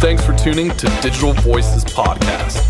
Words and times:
Thanks 0.00 0.24
for 0.24 0.32
tuning 0.34 0.70
to 0.76 0.86
Digital 1.02 1.32
Voices 1.32 1.84
Podcast, 1.84 2.62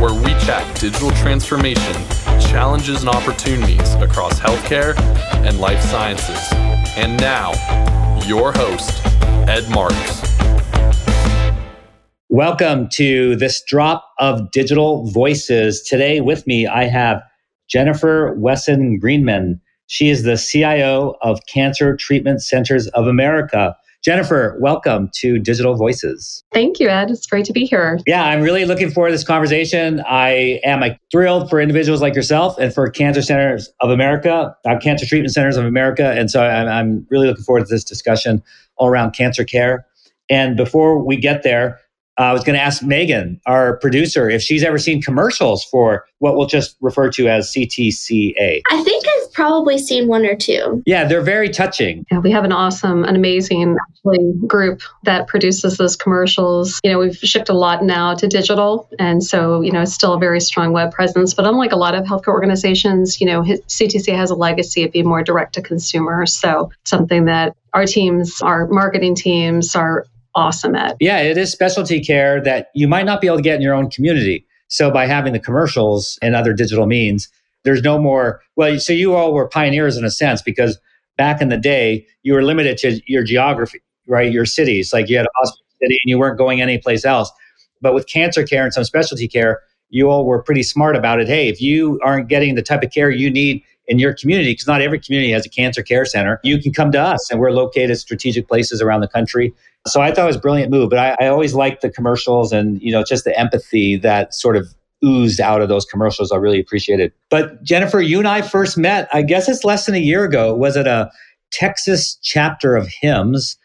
where 0.00 0.12
we 0.12 0.30
chat 0.44 0.80
digital 0.80 1.12
transformation, 1.12 1.94
challenges, 2.40 3.02
and 3.04 3.08
opportunities 3.08 3.94
across 3.94 4.40
healthcare 4.40 4.98
and 5.46 5.60
life 5.60 5.80
sciences. 5.80 6.40
And 6.96 7.20
now, 7.20 7.52
your 8.26 8.50
host, 8.50 9.00
Ed 9.48 9.70
Marks. 9.70 10.22
Welcome 12.28 12.88
to 12.94 13.36
this 13.36 13.62
drop 13.62 14.04
of 14.18 14.50
digital 14.50 15.08
voices. 15.08 15.82
Today 15.82 16.20
with 16.20 16.48
me, 16.48 16.66
I 16.66 16.86
have 16.86 17.22
Jennifer 17.68 18.34
Wesson 18.34 18.98
Greenman. 18.98 19.60
She 19.86 20.10
is 20.10 20.24
the 20.24 20.36
CIO 20.36 21.14
of 21.22 21.38
Cancer 21.46 21.96
Treatment 21.96 22.42
Centers 22.42 22.88
of 22.88 23.06
America. 23.06 23.76
Jennifer, 24.02 24.56
welcome 24.60 25.08
to 25.14 25.38
Digital 25.38 25.76
Voices. 25.76 26.42
Thank 26.52 26.80
you, 26.80 26.88
Ed. 26.88 27.08
It's 27.08 27.24
great 27.24 27.44
to 27.44 27.52
be 27.52 27.64
here. 27.64 28.00
Yeah, 28.04 28.24
I'm 28.24 28.40
really 28.40 28.64
looking 28.64 28.90
forward 28.90 29.10
to 29.10 29.14
this 29.14 29.22
conversation. 29.22 30.02
I 30.08 30.60
am 30.64 30.80
like, 30.80 30.98
thrilled 31.12 31.48
for 31.48 31.60
individuals 31.60 32.02
like 32.02 32.16
yourself 32.16 32.58
and 32.58 32.74
for 32.74 32.90
Cancer 32.90 33.22
Centers 33.22 33.72
of 33.80 33.90
America, 33.90 34.56
uh, 34.66 34.76
Cancer 34.80 35.06
Treatment 35.06 35.32
Centers 35.32 35.56
of 35.56 35.64
America. 35.64 36.10
And 36.18 36.28
so 36.32 36.42
I'm, 36.42 36.66
I'm 36.66 37.06
really 37.10 37.28
looking 37.28 37.44
forward 37.44 37.66
to 37.66 37.72
this 37.72 37.84
discussion 37.84 38.42
all 38.76 38.88
around 38.88 39.12
cancer 39.12 39.44
care. 39.44 39.86
And 40.28 40.56
before 40.56 40.98
we 40.98 41.16
get 41.16 41.44
there, 41.44 41.78
uh, 42.18 42.24
I 42.24 42.32
was 42.32 42.44
going 42.44 42.56
to 42.56 42.62
ask 42.62 42.82
Megan, 42.82 43.40
our 43.46 43.78
producer, 43.78 44.28
if 44.28 44.42
she's 44.42 44.62
ever 44.62 44.78
seen 44.78 45.00
commercials 45.00 45.64
for 45.64 46.04
what 46.18 46.36
we'll 46.36 46.46
just 46.46 46.76
refer 46.80 47.10
to 47.10 47.28
as 47.28 47.52
CTCA. 47.52 48.62
I 48.70 48.82
think 48.82 49.04
I've 49.06 49.32
probably 49.32 49.78
seen 49.78 50.08
one 50.08 50.26
or 50.26 50.36
two. 50.36 50.82
Yeah, 50.84 51.04
they're 51.04 51.22
very 51.22 51.48
touching. 51.48 52.04
Yeah, 52.10 52.18
we 52.18 52.30
have 52.30 52.44
an 52.44 52.52
awesome, 52.52 53.04
an 53.04 53.16
amazing 53.16 53.78
group 54.46 54.82
that 55.04 55.28
produces 55.28 55.76
those 55.76 55.96
commercials. 55.96 56.80
You 56.82 56.92
know, 56.92 56.98
we've 56.98 57.16
shifted 57.16 57.52
a 57.52 57.56
lot 57.56 57.84
now 57.84 58.14
to 58.14 58.26
digital, 58.26 58.88
and 58.98 59.22
so 59.22 59.60
you 59.60 59.72
know, 59.72 59.82
it's 59.82 59.94
still 59.94 60.14
a 60.14 60.18
very 60.18 60.40
strong 60.40 60.72
web 60.72 60.92
presence. 60.92 61.34
But 61.34 61.46
unlike 61.46 61.72
a 61.72 61.76
lot 61.76 61.94
of 61.94 62.04
healthcare 62.04 62.28
organizations, 62.28 63.20
you 63.20 63.26
know, 63.26 63.42
CTC 63.42 64.14
has 64.14 64.30
a 64.30 64.34
legacy 64.34 64.84
of 64.84 64.92
being 64.92 65.06
more 65.06 65.22
direct 65.22 65.54
to 65.54 65.62
consumer. 65.62 66.26
So 66.26 66.70
something 66.84 67.26
that 67.26 67.54
our 67.72 67.86
teams, 67.86 68.40
our 68.42 68.66
marketing 68.66 69.14
teams, 69.14 69.74
are 69.74 70.06
awesome 70.34 70.74
at. 70.74 70.96
Yeah, 71.00 71.20
it 71.20 71.38
is 71.38 71.52
specialty 71.52 72.02
care 72.02 72.42
that 72.42 72.68
you 72.74 72.88
might 72.88 73.06
not 73.06 73.20
be 73.20 73.26
able 73.26 73.36
to 73.36 73.42
get 73.42 73.56
in 73.56 73.62
your 73.62 73.74
own 73.74 73.90
community. 73.90 74.46
So 74.68 74.90
by 74.90 75.06
having 75.06 75.32
the 75.34 75.38
commercials 75.38 76.18
and 76.22 76.34
other 76.34 76.54
digital 76.54 76.86
means, 76.86 77.28
there's 77.64 77.82
no 77.82 77.98
more. 77.98 78.40
Well, 78.56 78.78
so 78.78 78.92
you 78.92 79.14
all 79.14 79.32
were 79.34 79.46
pioneers 79.46 79.96
in 79.96 80.04
a 80.04 80.10
sense 80.10 80.42
because 80.42 80.78
back 81.16 81.42
in 81.42 81.48
the 81.48 81.58
day, 81.58 82.06
you 82.22 82.32
were 82.32 82.42
limited 82.42 82.78
to 82.78 83.00
your 83.06 83.22
geography, 83.22 83.80
right? 84.12 84.30
Your 84.30 84.44
cities, 84.44 84.92
like 84.92 85.08
you 85.08 85.16
had 85.16 85.26
a 85.26 85.30
hospital 85.36 85.64
city 85.80 85.98
and 86.04 86.10
you 86.10 86.18
weren't 86.18 86.38
going 86.38 86.60
anyplace 86.60 87.04
else. 87.04 87.32
But 87.80 87.94
with 87.94 88.06
cancer 88.06 88.44
care 88.44 88.62
and 88.62 88.72
some 88.72 88.84
specialty 88.84 89.26
care, 89.26 89.62
you 89.88 90.10
all 90.10 90.24
were 90.24 90.42
pretty 90.42 90.62
smart 90.62 90.94
about 90.94 91.20
it. 91.20 91.26
Hey, 91.26 91.48
if 91.48 91.60
you 91.60 91.98
aren't 92.04 92.28
getting 92.28 92.54
the 92.54 92.62
type 92.62 92.82
of 92.82 92.92
care 92.92 93.10
you 93.10 93.30
need 93.30 93.62
in 93.88 93.98
your 93.98 94.14
community, 94.14 94.52
because 94.52 94.66
not 94.66 94.80
every 94.80 95.00
community 95.00 95.32
has 95.32 95.44
a 95.44 95.48
cancer 95.48 95.82
care 95.82 96.04
center, 96.04 96.40
you 96.44 96.60
can 96.62 96.72
come 96.72 96.92
to 96.92 97.00
us 97.00 97.30
and 97.30 97.40
we're 97.40 97.50
located 97.50 97.98
strategic 97.98 98.46
places 98.46 98.80
around 98.80 99.00
the 99.00 99.08
country. 99.08 99.52
So 99.86 100.00
I 100.00 100.12
thought 100.12 100.24
it 100.24 100.26
was 100.26 100.36
a 100.36 100.40
brilliant 100.40 100.70
move, 100.70 100.90
but 100.90 100.98
I, 100.98 101.16
I 101.24 101.28
always 101.28 101.54
liked 101.54 101.82
the 101.82 101.90
commercials 101.90 102.52
and, 102.52 102.80
you 102.80 102.92
know, 102.92 103.02
just 103.02 103.24
the 103.24 103.36
empathy 103.38 103.96
that 103.96 104.34
sort 104.34 104.56
of 104.56 104.72
oozed 105.04 105.40
out 105.40 105.60
of 105.60 105.68
those 105.68 105.84
commercials. 105.84 106.30
I 106.30 106.36
really 106.36 106.60
appreciated. 106.60 107.06
It. 107.06 107.12
But 107.28 107.62
Jennifer, 107.64 108.00
you 108.00 108.18
and 108.18 108.28
I 108.28 108.42
first 108.42 108.78
met, 108.78 109.08
I 109.12 109.22
guess 109.22 109.48
it's 109.48 109.64
less 109.64 109.86
than 109.86 109.96
a 109.96 109.98
year 109.98 110.22
ago. 110.22 110.54
Was 110.54 110.76
it 110.76 110.86
a 110.86 111.10
Texas 111.50 112.16
chapter 112.22 112.76
of 112.76 112.86
HIMSS? 113.02 113.56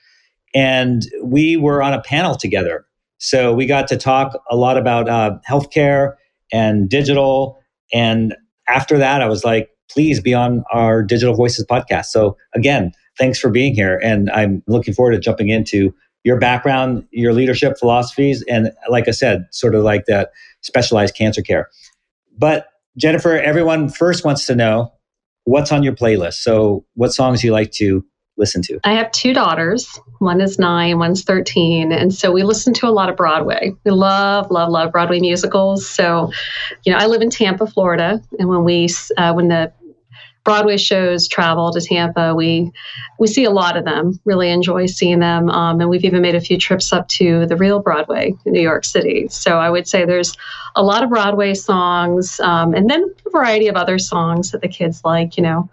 And 0.58 1.04
we 1.22 1.56
were 1.56 1.84
on 1.84 1.94
a 1.94 2.02
panel 2.02 2.34
together. 2.34 2.84
So 3.20 3.54
we 3.54 3.68
got 3.68 3.88
to 3.90 3.96
talk 3.98 4.34
a 4.50 4.56
lot 4.56 4.76
about 4.76 5.08
uh, 5.08 5.38
healthcare 5.48 6.16
and 6.52 6.90
digital. 6.90 7.60
And 7.94 8.36
after 8.68 8.98
that, 8.98 9.22
I 9.22 9.28
was 9.28 9.46
like, 9.46 9.70
please 9.88 10.20
be 10.20 10.34
on 10.34 10.64
our 10.74 11.04
Digital 11.04 11.36
Voices 11.36 11.64
podcast. 11.64 12.06
So 12.06 12.38
again, 12.56 12.92
thanks 13.20 13.38
for 13.38 13.52
being 13.52 13.76
here. 13.76 14.00
And 14.04 14.32
I'm 14.32 14.64
looking 14.66 14.96
forward 14.96 15.12
to 15.12 15.20
jumping 15.20 15.50
into 15.50 15.94
your 16.24 16.40
background, 16.40 17.06
your 17.12 17.34
leadership 17.34 17.78
philosophies, 17.78 18.44
and 18.50 18.72
like 18.90 19.08
I 19.08 19.12
said, 19.12 19.46
sort 19.52 19.76
of 19.76 19.84
like 19.84 20.06
that 20.08 20.32
specialized 20.62 21.16
cancer 21.16 21.44
care. 21.44 21.70
But 22.36 22.68
Jennifer, 22.98 23.38
everyone 23.38 23.90
first 23.90 24.26
wants 24.26 24.48
to 24.48 24.56
know 24.56 24.92
what's 25.44 25.72
on 25.72 25.84
your 25.84 25.94
playlist. 25.94 26.36
So, 26.36 26.84
what 26.96 27.14
songs 27.14 27.44
you 27.44 27.52
like 27.52 27.72
to 27.74 28.04
listen 28.38 28.62
to? 28.64 28.80
I 28.84 28.94
have 28.94 29.12
two 29.12 29.34
daughters. 29.34 30.00
One 30.20 30.42
is 30.42 30.58
nine, 30.60 31.00
one's 31.00 31.24
13. 31.24 31.92
And 31.92 32.14
so 32.14 32.32
we 32.32 32.44
listen 32.44 32.74
to 32.76 32.88
a 32.88 32.90
lot 32.92 33.10
of 33.10 33.16
Broadway. 33.16 33.76
We 33.84 33.92
love, 33.92 34.50
love, 34.52 34.70
love 34.70 34.92
Broadway 34.92 35.20
musicals. 35.20 35.88
So, 35.88 36.32
you 36.84 36.92
know, 36.92 36.98
I 36.98 37.08
live 37.08 37.22
in 37.22 37.30
Tampa, 37.30 37.68
Florida. 37.68 38.22
And 38.40 38.50
when 38.50 38.64
we, 38.64 38.88
uh, 39.18 39.34
when 39.34 39.48
the 39.48 39.72
Broadway 40.48 40.78
shows 40.78 41.28
travel 41.28 41.74
to 41.74 41.82
Tampa. 41.82 42.34
We 42.34 42.72
we 43.20 43.28
see 43.28 43.44
a 43.44 43.50
lot 43.50 43.76
of 43.76 43.84
them. 43.84 44.18
Really 44.24 44.50
enjoy 44.50 44.86
seeing 44.86 45.20
them, 45.20 45.50
um, 45.50 45.82
and 45.82 45.90
we've 45.90 46.06
even 46.06 46.22
made 46.22 46.36
a 46.36 46.40
few 46.40 46.58
trips 46.58 46.94
up 46.94 47.10
to 47.10 47.46
the 47.48 47.58
real 47.58 47.82
Broadway 47.82 48.34
in 48.46 48.54
New 48.54 48.62
York 48.62 48.86
City. 48.86 49.28
So 49.28 49.60
I 49.60 49.70
would 49.70 49.90
say 49.90 50.06
there's 50.06 50.38
a 50.78 50.82
lot 50.82 51.04
of 51.04 51.10
Broadway 51.10 51.54
songs, 51.54 52.40
um, 52.40 52.74
and 52.74 52.90
then 52.90 53.14
a 53.26 53.30
variety 53.30 53.68
of 53.68 53.76
other 53.76 54.00
songs 54.00 54.52
that 54.52 54.62
the 54.62 54.70
kids 54.70 55.02
like. 55.04 55.36
You 55.36 55.44
know, 55.44 55.70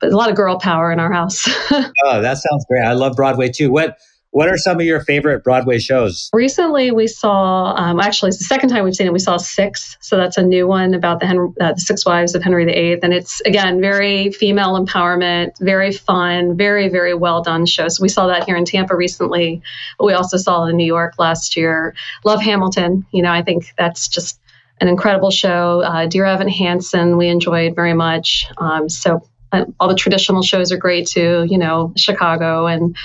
but 0.00 0.12
a 0.12 0.16
lot 0.16 0.30
of 0.30 0.36
girl 0.36 0.58
power 0.58 0.90
in 0.90 0.98
our 0.98 1.12
house. 1.12 1.44
oh, 1.70 2.22
that 2.22 2.38
sounds 2.38 2.64
great. 2.68 2.82
I 2.82 2.92
love 2.92 3.16
Broadway 3.16 3.50
too. 3.50 3.70
What 3.70 3.98
what 4.32 4.48
are 4.48 4.56
some 4.56 4.78
of 4.78 4.86
your 4.86 5.00
favorite 5.00 5.42
Broadway 5.42 5.78
shows? 5.78 6.30
Recently, 6.32 6.92
we 6.92 7.08
saw, 7.08 7.74
um, 7.74 7.98
actually, 7.98 8.28
it's 8.28 8.38
the 8.38 8.44
second 8.44 8.68
time 8.68 8.84
we've 8.84 8.94
seen 8.94 9.08
it. 9.08 9.12
We 9.12 9.18
saw 9.18 9.36
Six. 9.36 9.96
So 10.00 10.16
that's 10.16 10.36
a 10.36 10.42
new 10.42 10.68
one 10.68 10.94
about 10.94 11.18
the, 11.18 11.26
Henry, 11.26 11.48
uh, 11.60 11.72
the 11.72 11.80
Six 11.80 12.06
Wives 12.06 12.34
of 12.34 12.42
Henry 12.42 12.64
VIII. 12.64 13.00
And 13.02 13.12
it's, 13.12 13.40
again, 13.40 13.80
very 13.80 14.30
female 14.30 14.82
empowerment, 14.82 15.58
very 15.60 15.92
fun, 15.92 16.56
very, 16.56 16.88
very 16.88 17.12
well 17.12 17.42
done 17.42 17.66
show. 17.66 17.88
So 17.88 18.02
we 18.02 18.08
saw 18.08 18.28
that 18.28 18.44
here 18.44 18.56
in 18.56 18.64
Tampa 18.64 18.94
recently, 18.94 19.62
but 19.98 20.04
we 20.04 20.12
also 20.12 20.36
saw 20.36 20.64
it 20.66 20.70
in 20.70 20.76
New 20.76 20.86
York 20.86 21.14
last 21.18 21.56
year. 21.56 21.94
Love 22.24 22.40
Hamilton. 22.40 23.04
You 23.10 23.22
know, 23.22 23.32
I 23.32 23.42
think 23.42 23.74
that's 23.76 24.06
just 24.06 24.38
an 24.80 24.86
incredible 24.86 25.30
show. 25.30 25.80
Uh, 25.80 26.06
Dear 26.06 26.24
Evan 26.24 26.48
Hansen, 26.48 27.16
we 27.16 27.28
enjoyed 27.28 27.74
very 27.74 27.94
much. 27.94 28.46
Um, 28.58 28.88
so 28.88 29.22
all 29.52 29.88
the 29.88 29.94
traditional 29.94 30.42
shows 30.42 30.72
are 30.72 30.76
great 30.76 31.06
too, 31.06 31.46
you 31.48 31.58
know, 31.58 31.92
Chicago 31.96 32.66
and 32.66 32.96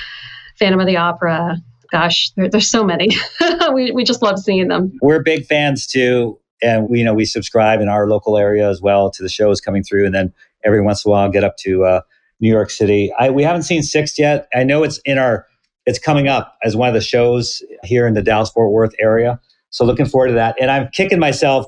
Phantom 0.58 0.80
of 0.80 0.88
the 0.88 0.98
Opera. 0.98 1.58
Gosh, 1.92 2.32
there, 2.36 2.50
there's 2.50 2.70
so 2.70 2.84
many. 2.84 3.10
we, 3.74 3.92
we 3.92 4.04
just 4.04 4.22
love 4.22 4.40
seeing 4.40 4.68
them. 4.68 4.94
We're 5.02 5.22
big 5.22 5.46
fans 5.46 5.88
too. 5.88 6.40
And 6.62 6.90
we, 6.90 7.00
you 7.00 7.06
know, 7.06 7.14
we 7.14 7.26
subscribe 7.26 7.82
in 7.82 7.90
our 7.90 8.08
local 8.08 8.38
area 8.38 8.70
as 8.70 8.82
well 8.82 9.12
to 9.12 9.24
the 9.24 9.30
shows 9.30 9.62
coming 9.62 9.84
through. 9.84 10.06
And 10.06 10.16
then 10.16 10.34
every 10.64 10.82
once 10.82 11.06
in 11.06 11.10
a 11.10 11.12
while 11.12 11.30
get 11.30 11.44
up 11.44 11.58
to 11.58 11.84
uh, 11.86 12.02
New 12.40 12.50
York 12.50 12.70
City. 12.70 13.12
I, 13.18 13.30
we 13.30 13.44
haven't 13.44 13.64
seen 13.64 13.84
Six 13.84 14.18
yet. 14.18 14.48
I 14.54 14.64
know 14.64 14.84
it's 14.84 15.00
in 15.06 15.18
our, 15.18 15.46
it's 15.86 16.00
coming 16.00 16.28
up 16.28 16.58
as 16.64 16.76
one 16.76 16.88
of 16.88 16.96
the 16.96 17.02
shows 17.02 17.62
here 17.84 18.08
in 18.08 18.14
the 18.14 18.22
Dallas 18.22 18.50
Fort 18.50 18.72
Worth 18.72 18.94
area. 19.00 19.40
So 19.70 19.86
looking 19.86 20.06
forward 20.06 20.30
to 20.30 20.34
that. 20.34 20.56
And 20.60 20.72
I'm 20.72 20.90
kicking 20.92 21.20
myself, 21.20 21.66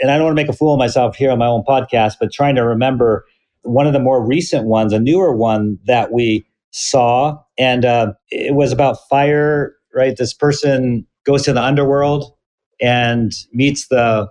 and 0.00 0.10
I 0.10 0.16
don't 0.16 0.24
want 0.24 0.36
to 0.36 0.42
make 0.42 0.48
a 0.48 0.56
fool 0.56 0.74
of 0.74 0.78
myself 0.78 1.14
here 1.16 1.30
on 1.30 1.38
my 1.38 1.46
own 1.46 1.62
podcast, 1.62 2.14
but 2.18 2.32
trying 2.32 2.56
to 2.56 2.64
remember 2.64 3.26
one 3.62 3.86
of 3.86 3.92
the 3.92 4.00
more 4.00 4.24
recent 4.24 4.66
ones, 4.66 4.92
a 4.92 4.98
newer 4.98 5.34
one 5.34 5.78
that 5.86 6.12
we 6.12 6.46
saw, 6.70 7.38
and 7.58 7.84
uh, 7.84 8.12
it 8.30 8.54
was 8.54 8.72
about 8.72 8.96
fire. 9.08 9.74
Right, 9.92 10.16
this 10.16 10.32
person 10.32 11.04
goes 11.26 11.42
to 11.42 11.52
the 11.52 11.62
underworld 11.62 12.32
and 12.80 13.32
meets 13.52 13.88
the 13.88 14.28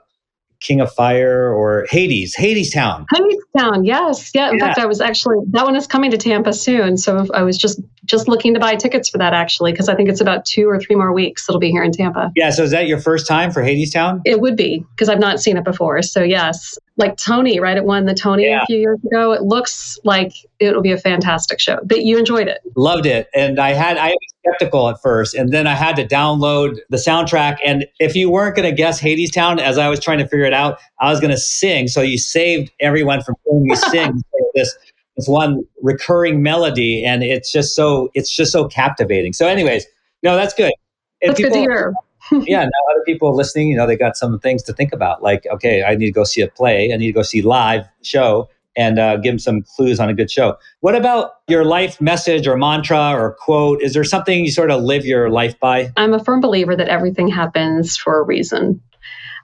king 0.61 0.81
of 0.81 0.91
fire 0.91 1.53
or 1.53 1.85
Hades, 1.89 2.35
Hadestown. 2.35 3.05
Hades 3.13 3.43
Town, 3.57 3.85
yes, 3.85 4.31
yeah. 4.33 4.49
In 4.49 4.57
yeah. 4.57 4.67
fact, 4.67 4.79
I 4.79 4.85
was 4.85 5.01
actually 5.01 5.37
that 5.51 5.65
one 5.65 5.75
is 5.75 5.87
coming 5.87 6.11
to 6.11 6.17
Tampa 6.17 6.53
soon, 6.53 6.97
so 6.97 7.27
I 7.33 7.43
was 7.43 7.57
just 7.57 7.81
just 8.09 8.27
looking 8.27 8.53
to 8.55 8.59
buy 8.59 8.75
tickets 8.75 9.07
for 9.07 9.19
that 9.19 9.33
actually 9.33 9.71
because 9.71 9.87
I 9.87 9.95
think 9.95 10.09
it's 10.09 10.19
about 10.19 10.43
two 10.43 10.67
or 10.67 10.79
three 10.79 10.95
more 10.95 11.13
weeks 11.13 11.47
it'll 11.47 11.59
be 11.59 11.69
here 11.69 11.83
in 11.83 11.91
Tampa. 11.91 12.31
Yeah, 12.35 12.49
so 12.49 12.63
is 12.63 12.71
that 12.71 12.87
your 12.87 12.99
first 12.99 13.27
time 13.27 13.51
for 13.51 13.61
Hadestown? 13.61 14.21
It 14.25 14.41
would 14.41 14.55
be 14.55 14.83
because 14.91 15.09
I've 15.09 15.19
not 15.19 15.39
seen 15.39 15.57
it 15.57 15.63
before. 15.63 16.01
So 16.01 16.23
yes, 16.23 16.77
like 16.97 17.15
Tony, 17.17 17.59
right? 17.59 17.77
It 17.77 17.85
won 17.85 18.05
the 18.05 18.13
Tony 18.13 18.47
yeah. 18.47 18.63
a 18.63 18.65
few 18.65 18.77
years 18.77 18.99
ago. 19.05 19.31
It 19.31 19.43
looks 19.43 19.97
like 20.03 20.33
it'll 20.59 20.81
be 20.81 20.91
a 20.91 20.97
fantastic 20.97 21.59
show. 21.59 21.79
But 21.83 22.03
you 22.03 22.17
enjoyed 22.17 22.47
it. 22.47 22.59
Loved 22.75 23.05
it. 23.05 23.29
And 23.33 23.59
I 23.59 23.73
had 23.73 23.97
I 23.97 24.09
was 24.09 24.17
skeptical 24.45 24.89
at 24.89 25.01
first. 25.01 25.35
And 25.35 25.53
then 25.53 25.67
I 25.67 25.75
had 25.75 25.95
to 25.97 26.05
download 26.05 26.77
the 26.89 26.97
soundtrack. 26.97 27.57
And 27.65 27.85
if 27.99 28.15
you 28.15 28.29
weren't 28.29 28.55
gonna 28.55 28.71
guess 28.71 28.99
Hadestown 29.01 29.59
as 29.59 29.77
I 29.77 29.87
was 29.87 29.99
trying 29.99 30.17
to 30.17 30.27
figure 30.27 30.45
it 30.45 30.53
out, 30.53 30.79
I 30.99 31.09
was 31.09 31.19
gonna 31.19 31.37
sing. 31.37 31.87
So 31.87 32.01
you 32.01 32.17
saved 32.17 32.71
everyone 32.79 33.21
from 33.21 33.35
hearing 33.45 33.63
me 33.63 33.75
sing 33.75 34.23
this 34.55 34.75
this 35.19 35.27
one 35.27 35.63
recurring 35.81 36.41
melody. 36.41 37.03
And 37.03 37.23
it's 37.23 37.51
just 37.51 37.75
so 37.75 38.09
it's 38.13 38.35
just 38.35 38.51
so 38.51 38.67
captivating. 38.67 39.33
So 39.33 39.47
anyways, 39.47 39.85
no, 40.23 40.35
that's 40.35 40.53
good. 40.53 40.73
That's 41.21 41.37
people, 41.37 41.51
good 41.51 41.55
to 41.55 41.61
hear 41.61 41.93
yeah, 42.31 42.63
now 42.63 42.91
other 42.91 43.01
people 43.05 43.35
listening, 43.35 43.69
you 43.69 43.75
know, 43.77 43.87
they 43.87 43.95
got 43.95 44.15
some 44.15 44.39
things 44.39 44.63
to 44.63 44.73
think 44.73 44.93
about. 44.93 45.23
Like, 45.23 45.45
okay, 45.51 45.83
I 45.83 45.95
need 45.95 46.07
to 46.07 46.11
go 46.11 46.23
see 46.23 46.41
a 46.41 46.47
play. 46.47 46.93
I 46.93 46.97
need 46.97 47.07
to 47.07 47.13
go 47.13 47.21
see 47.21 47.41
live 47.41 47.85
show. 48.03 48.49
and 48.77 48.99
uh, 48.99 49.17
give 49.17 49.31
them 49.31 49.39
some 49.39 49.63
clues 49.75 49.99
on 49.99 50.09
a 50.09 50.13
good 50.13 50.29
show. 50.29 50.55
What 50.81 50.95
about 50.95 51.31
your 51.47 51.65
life 51.65 51.99
message 51.99 52.47
or 52.47 52.55
mantra 52.55 53.11
or 53.11 53.35
quote? 53.39 53.81
Is 53.81 53.93
there 53.93 54.03
something 54.03 54.45
you 54.45 54.51
sort 54.51 54.71
of 54.71 54.83
live 54.83 55.05
your 55.05 55.29
life 55.29 55.59
by? 55.59 55.91
I'm 55.97 56.13
a 56.13 56.23
firm 56.23 56.39
believer 56.39 56.75
that 56.75 56.87
everything 56.87 57.27
happens 57.27 57.97
for 57.97 58.19
a 58.19 58.23
reason. 58.23 58.79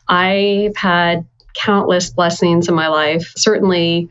I've 0.07 0.78
had 0.78 1.25
countless 1.56 2.12
blessings 2.12 2.69
in 2.69 2.75
my 2.75 2.88
life, 2.88 3.33
certainly 3.36 4.10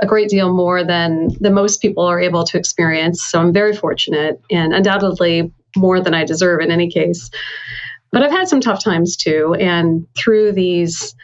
a 0.00 0.06
great 0.06 0.28
deal 0.28 0.52
more 0.52 0.84
than 0.84 1.28
the 1.40 1.50
most 1.50 1.82
people 1.82 2.04
are 2.04 2.20
able 2.20 2.44
to 2.44 2.58
experience. 2.58 3.22
So 3.22 3.40
I'm 3.40 3.52
very 3.52 3.74
fortunate 3.74 4.40
and 4.50 4.72
undoubtedly 4.72 5.52
more 5.76 6.00
than 6.00 6.14
I 6.14 6.24
deserve 6.24 6.60
in 6.60 6.70
any 6.70 6.90
case. 6.90 7.30
But 8.10 8.22
I've 8.22 8.30
had 8.30 8.48
some 8.48 8.60
tough 8.60 8.82
times 8.82 9.16
too. 9.16 9.54
And 9.58 10.06
through 10.16 10.52
these 10.52 11.14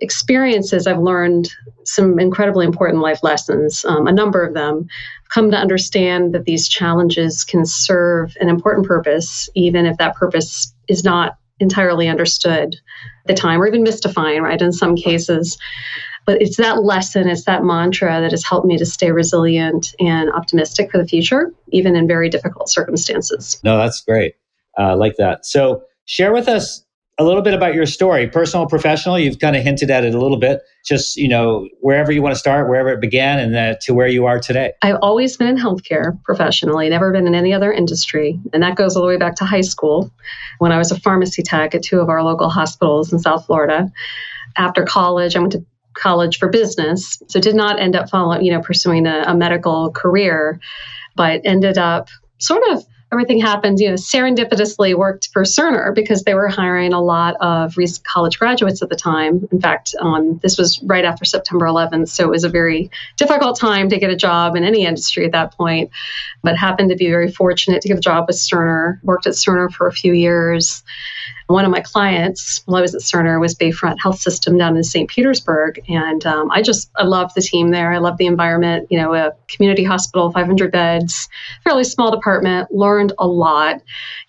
experiences, 0.00 0.86
I've 0.86 1.00
learned 1.00 1.48
some 1.84 2.18
incredibly 2.18 2.64
important 2.64 3.02
life 3.02 3.22
lessons, 3.22 3.84
um, 3.84 4.06
a 4.06 4.12
number 4.12 4.44
of 4.44 4.54
them. 4.54 4.86
I've 5.24 5.28
come 5.30 5.50
to 5.50 5.56
understand 5.56 6.34
that 6.34 6.44
these 6.44 6.68
challenges 6.68 7.44
can 7.44 7.64
serve 7.66 8.36
an 8.40 8.48
important 8.48 8.86
purpose, 8.86 9.48
even 9.54 9.86
if 9.86 9.96
that 9.96 10.14
purpose 10.14 10.72
is 10.86 11.02
not 11.02 11.38
entirely 11.60 12.08
understood 12.08 12.74
at 12.74 13.26
the 13.26 13.34
time 13.34 13.60
or 13.60 13.66
even 13.66 13.82
mystifying, 13.82 14.42
right, 14.42 14.62
in 14.62 14.70
some 14.70 14.94
cases. 14.94 15.58
But 16.28 16.42
it's 16.42 16.58
that 16.58 16.82
lesson, 16.84 17.26
it's 17.26 17.46
that 17.46 17.64
mantra 17.64 18.20
that 18.20 18.32
has 18.32 18.44
helped 18.44 18.66
me 18.66 18.76
to 18.76 18.84
stay 18.84 19.12
resilient 19.12 19.94
and 19.98 20.30
optimistic 20.30 20.90
for 20.90 20.98
the 20.98 21.06
future, 21.06 21.54
even 21.72 21.96
in 21.96 22.06
very 22.06 22.28
difficult 22.28 22.68
circumstances. 22.68 23.58
No, 23.64 23.78
that's 23.78 24.02
great. 24.02 24.34
I 24.76 24.90
uh, 24.90 24.96
like 24.96 25.16
that. 25.16 25.46
So, 25.46 25.84
share 26.04 26.34
with 26.34 26.46
us 26.46 26.84
a 27.16 27.24
little 27.24 27.40
bit 27.40 27.54
about 27.54 27.72
your 27.72 27.86
story, 27.86 28.28
personal, 28.28 28.66
professional. 28.66 29.18
You've 29.18 29.38
kind 29.38 29.56
of 29.56 29.62
hinted 29.62 29.90
at 29.90 30.04
it 30.04 30.14
a 30.14 30.20
little 30.20 30.36
bit. 30.36 30.60
Just 30.84 31.16
you 31.16 31.28
know, 31.28 31.66
wherever 31.80 32.12
you 32.12 32.20
want 32.20 32.34
to 32.34 32.38
start, 32.38 32.68
wherever 32.68 32.90
it 32.90 33.00
began, 33.00 33.38
and 33.38 33.56
uh, 33.56 33.76
to 33.80 33.94
where 33.94 34.06
you 34.06 34.26
are 34.26 34.38
today. 34.38 34.74
I've 34.82 34.98
always 35.00 35.34
been 35.38 35.48
in 35.48 35.56
healthcare 35.56 36.22
professionally, 36.24 36.90
never 36.90 37.10
been 37.10 37.26
in 37.26 37.34
any 37.34 37.54
other 37.54 37.72
industry, 37.72 38.38
and 38.52 38.62
that 38.62 38.76
goes 38.76 38.96
all 38.96 39.02
the 39.02 39.08
way 39.08 39.16
back 39.16 39.36
to 39.36 39.46
high 39.46 39.62
school, 39.62 40.12
when 40.58 40.72
I 40.72 40.76
was 40.76 40.92
a 40.92 41.00
pharmacy 41.00 41.42
tech 41.42 41.74
at 41.74 41.84
two 41.84 42.00
of 42.00 42.10
our 42.10 42.22
local 42.22 42.50
hospitals 42.50 43.14
in 43.14 43.18
South 43.18 43.46
Florida. 43.46 43.90
After 44.58 44.84
college, 44.84 45.36
I 45.36 45.38
went 45.38 45.52
to 45.52 45.64
college 45.98 46.38
for 46.38 46.48
business, 46.48 47.22
so 47.28 47.40
did 47.40 47.54
not 47.54 47.80
end 47.80 47.96
up 47.96 48.08
following, 48.08 48.44
you 48.44 48.52
know, 48.52 48.60
pursuing 48.60 49.06
a, 49.06 49.24
a 49.26 49.34
medical 49.34 49.90
career, 49.90 50.60
but 51.16 51.40
ended 51.44 51.78
up 51.78 52.08
sort 52.38 52.62
of 52.70 52.84
everything 53.12 53.40
happened, 53.40 53.78
you 53.80 53.88
know, 53.88 53.94
serendipitously 53.94 54.94
worked 54.94 55.28
for 55.32 55.42
Cerner 55.42 55.94
because 55.94 56.24
they 56.24 56.34
were 56.34 56.48
hiring 56.48 56.92
a 56.92 57.00
lot 57.00 57.36
of 57.40 57.74
college 58.04 58.38
graduates 58.38 58.82
at 58.82 58.90
the 58.90 58.96
time. 58.96 59.48
In 59.50 59.60
fact, 59.60 59.94
um, 60.00 60.38
this 60.42 60.58
was 60.58 60.80
right 60.82 61.04
after 61.04 61.24
September 61.24 61.66
11th, 61.66 62.08
so 62.08 62.24
it 62.24 62.30
was 62.30 62.44
a 62.44 62.48
very 62.48 62.90
difficult 63.16 63.58
time 63.58 63.88
to 63.88 63.98
get 63.98 64.10
a 64.10 64.16
job 64.16 64.56
in 64.56 64.64
any 64.64 64.84
industry 64.84 65.24
at 65.24 65.32
that 65.32 65.56
point. 65.56 65.90
But 66.42 66.56
happened 66.56 66.90
to 66.90 66.96
be 66.96 67.08
very 67.08 67.32
fortunate 67.32 67.80
to 67.82 67.88
get 67.88 67.98
a 67.98 68.02
job 68.02 68.26
with 68.26 68.36
Cerner. 68.36 69.02
Worked 69.02 69.26
at 69.26 69.34
Cerner 69.34 69.72
for 69.72 69.86
a 69.86 69.92
few 69.92 70.12
years, 70.12 70.82
one 71.48 71.64
of 71.64 71.70
my 71.70 71.80
clients 71.80 72.62
while 72.66 72.76
I 72.76 72.82
was 72.82 72.94
at 72.94 73.00
Cerner 73.00 73.40
was 73.40 73.54
Bayfront 73.54 73.96
Health 74.02 74.20
System 74.20 74.58
down 74.58 74.76
in 74.76 74.84
St. 74.84 75.08
Petersburg. 75.08 75.82
And 75.88 76.24
um, 76.26 76.50
I 76.50 76.60
just, 76.60 76.90
I 76.96 77.04
love 77.04 77.32
the 77.32 77.40
team 77.40 77.70
there. 77.70 77.90
I 77.90 77.98
love 77.98 78.18
the 78.18 78.26
environment, 78.26 78.86
you 78.90 78.98
know, 78.98 79.14
a 79.14 79.32
community 79.48 79.82
hospital, 79.82 80.30
500 80.30 80.70
beds, 80.70 81.26
fairly 81.64 81.84
small 81.84 82.10
department, 82.10 82.70
learned 82.70 83.14
a 83.18 83.26
lot. 83.26 83.80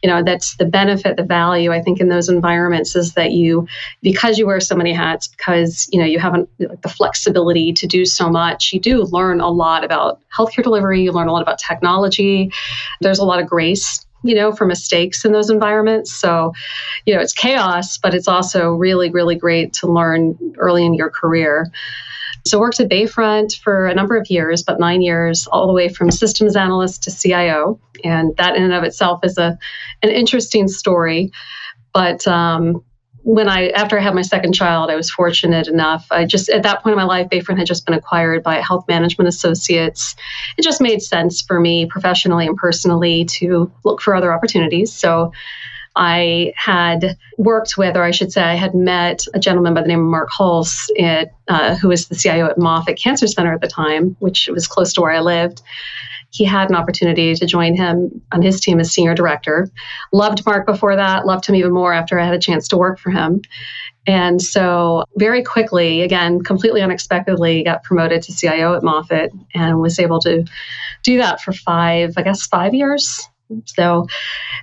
You 0.01 0.09
know, 0.09 0.23
that's 0.23 0.55
the 0.55 0.65
benefit, 0.65 1.17
the 1.17 1.23
value, 1.23 1.73
I 1.73 1.81
think, 1.81 1.99
in 1.99 2.07
those 2.07 2.29
environments 2.29 2.95
is 2.95 3.15
that 3.15 3.33
you, 3.33 3.67
because 4.01 4.37
you 4.37 4.47
wear 4.47 4.61
so 4.61 4.77
many 4.77 4.93
hats, 4.93 5.27
because, 5.27 5.89
you 5.91 5.99
know, 5.99 6.05
you 6.05 6.19
have 6.19 6.33
like, 6.33 6.81
the 6.81 6.89
flexibility 6.89 7.73
to 7.73 7.85
do 7.85 8.05
so 8.05 8.29
much, 8.29 8.71
you 8.71 8.79
do 8.79 9.03
learn 9.03 9.41
a 9.41 9.49
lot 9.49 9.83
about 9.83 10.21
healthcare 10.33 10.63
delivery, 10.63 11.01
you 11.01 11.11
learn 11.11 11.27
a 11.27 11.33
lot 11.33 11.41
about 11.41 11.59
technology. 11.59 12.53
There's 13.01 13.19
a 13.19 13.25
lot 13.25 13.41
of 13.41 13.47
grace 13.47 14.05
you 14.23 14.35
know, 14.35 14.51
for 14.51 14.65
mistakes 14.65 15.23
in 15.25 15.31
those 15.31 15.49
environments. 15.49 16.13
So, 16.13 16.53
you 17.05 17.13
know, 17.13 17.21
it's 17.21 17.33
chaos, 17.33 17.97
but 17.97 18.13
it's 18.13 18.27
also 18.27 18.71
really, 18.71 19.09
really 19.09 19.35
great 19.35 19.73
to 19.73 19.87
learn 19.87 20.37
early 20.57 20.85
in 20.85 20.93
your 20.93 21.09
career. 21.09 21.71
So, 22.45 22.59
worked 22.59 22.79
at 22.79 22.89
Bayfront 22.89 23.59
for 23.59 23.87
a 23.87 23.93
number 23.93 24.15
of 24.15 24.29
years, 24.29 24.63
but 24.63 24.79
nine 24.79 25.01
years, 25.01 25.47
all 25.47 25.67
the 25.67 25.73
way 25.73 25.89
from 25.89 26.09
systems 26.09 26.55
analyst 26.55 27.03
to 27.03 27.11
CIO, 27.11 27.79
and 28.03 28.35
that 28.37 28.55
in 28.55 28.63
and 28.63 28.73
of 28.73 28.83
itself 28.83 29.19
is 29.23 29.37
a 29.37 29.57
an 30.01 30.09
interesting 30.09 30.67
story. 30.67 31.31
But 31.93 32.27
um, 32.27 32.83
when 33.29 33.47
I 33.47 33.67
after 33.69 33.99
I 33.99 34.01
had 34.01 34.15
my 34.15 34.23
second 34.23 34.53
child, 34.53 34.89
I 34.89 34.95
was 34.95 35.11
fortunate 35.11 35.67
enough. 35.67 36.07
I 36.09 36.25
just 36.25 36.49
at 36.49 36.63
that 36.63 36.81
point 36.81 36.93
in 36.93 36.97
my 36.97 37.03
life, 37.03 37.29
Bayfront 37.29 37.59
had 37.59 37.67
just 37.67 37.85
been 37.85 37.93
acquired 37.93 38.41
by 38.41 38.55
Health 38.55 38.87
Management 38.87 39.27
Associates. 39.27 40.15
It 40.57 40.63
just 40.63 40.81
made 40.81 41.03
sense 41.03 41.39
for 41.39 41.59
me 41.59 41.85
professionally 41.85 42.47
and 42.47 42.57
personally 42.57 43.25
to 43.25 43.71
look 43.83 44.01
for 44.01 44.15
other 44.15 44.33
opportunities. 44.33 44.91
So 44.91 45.31
I 45.95 46.53
had 46.55 47.17
worked 47.37 47.77
with, 47.77 47.95
or 47.95 48.03
I 48.03 48.11
should 48.11 48.31
say, 48.31 48.41
I 48.41 48.55
had 48.55 48.73
met 48.73 49.25
a 49.35 49.39
gentleman 49.39 49.75
by 49.75 49.81
the 49.81 49.87
name 49.87 49.99
of 49.99 50.05
Mark 50.05 50.29
Hulse, 50.31 50.89
at, 50.99 51.31
uh, 51.47 51.75
who 51.75 51.89
was 51.89 52.07
the 52.07 52.15
CIO 52.15 52.47
at 52.47 52.57
Moffitt 52.57 52.97
Cancer 52.97 53.27
Center 53.27 53.53
at 53.53 53.61
the 53.61 53.67
time, 53.67 54.15
which 54.19 54.49
was 54.51 54.67
close 54.67 54.93
to 54.93 55.01
where 55.01 55.11
I 55.11 55.19
lived 55.19 55.61
he 56.31 56.45
had 56.45 56.69
an 56.69 56.75
opportunity 56.75 57.33
to 57.33 57.45
join 57.45 57.75
him 57.75 58.21
on 58.31 58.41
his 58.41 58.59
team 58.59 58.79
as 58.79 58.91
senior 58.91 59.15
director. 59.15 59.69
Loved 60.11 60.45
Mark 60.45 60.65
before 60.65 60.95
that, 60.95 61.25
loved 61.25 61.45
him 61.45 61.55
even 61.55 61.73
more 61.73 61.93
after 61.93 62.19
I 62.19 62.25
had 62.25 62.35
a 62.35 62.39
chance 62.39 62.67
to 62.69 62.77
work 62.77 62.99
for 62.99 63.09
him. 63.09 63.41
And 64.07 64.41
so, 64.41 65.03
very 65.17 65.43
quickly, 65.43 66.01
again, 66.01 66.41
completely 66.41 66.81
unexpectedly, 66.81 67.63
got 67.63 67.83
promoted 67.83 68.23
to 68.23 68.35
CIO 68.35 68.73
at 68.73 68.83
Moffitt 68.83 69.31
and 69.53 69.79
was 69.79 69.99
able 69.99 70.19
to 70.21 70.45
do 71.03 71.17
that 71.17 71.41
for 71.41 71.53
five, 71.53 72.13
I 72.17 72.23
guess, 72.23 72.47
five 72.47 72.73
years. 72.73 73.28
So, 73.65 74.07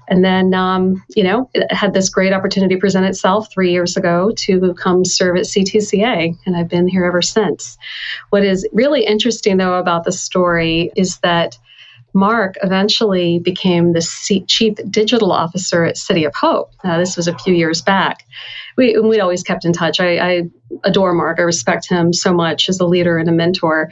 and 0.09 0.25
then, 0.25 0.55
um, 0.55 1.03
you 1.15 1.25
know, 1.25 1.51
had 1.71 1.93
this 1.93 2.09
great 2.09 2.33
opportunity 2.33 2.77
present 2.77 3.07
itself 3.07 3.51
three 3.53 3.73
years 3.73 3.97
ago 3.97 4.33
to 4.37 4.75
come 4.75 5.05
serve 5.05 5.37
at 5.37 5.45
CTCA, 5.45 6.37
and 6.47 6.57
I've 6.57 6.69
been 6.69 6.87
here 6.87 7.05
ever 7.05 7.23
since. 7.23 7.77
What 8.31 8.45
is 8.45 8.67
really 8.73 9.05
interesting, 9.05 9.57
though, 9.57 9.75
about 9.75 10.05
the 10.05 10.13
story 10.13 10.91
is 10.97 11.19
that 11.19 11.59
Mark 12.17 12.55
eventually 12.63 13.41
became 13.41 13.93
the 13.93 14.01
C- 14.01 14.45
chief 14.45 14.77
digital 14.91 15.33
officer 15.33 15.85
at 15.85 15.99
City 15.99 16.25
of 16.25 16.35
Hope. 16.35 16.71
Uh, 16.83 16.97
this 16.99 17.15
was 17.17 17.29
a 17.29 17.37
few 17.39 17.53
years 17.53 17.83
back. 17.83 18.25
We, 18.79 18.99
we'd 18.99 19.21
always 19.21 19.43
kept 19.43 19.67
in 19.67 19.73
touch. 19.75 20.01
I, 20.01 20.19
I 20.19 20.43
adore 20.85 21.13
Mark. 21.13 21.39
I 21.39 21.43
respect 21.43 21.89
him 21.89 22.15
so 22.15 22.33
much 22.33 22.71
as 22.71 22.81
a 22.81 22.87
leader 22.87 23.19
and 23.19 23.29
a 23.29 23.33
mentor. 23.33 23.91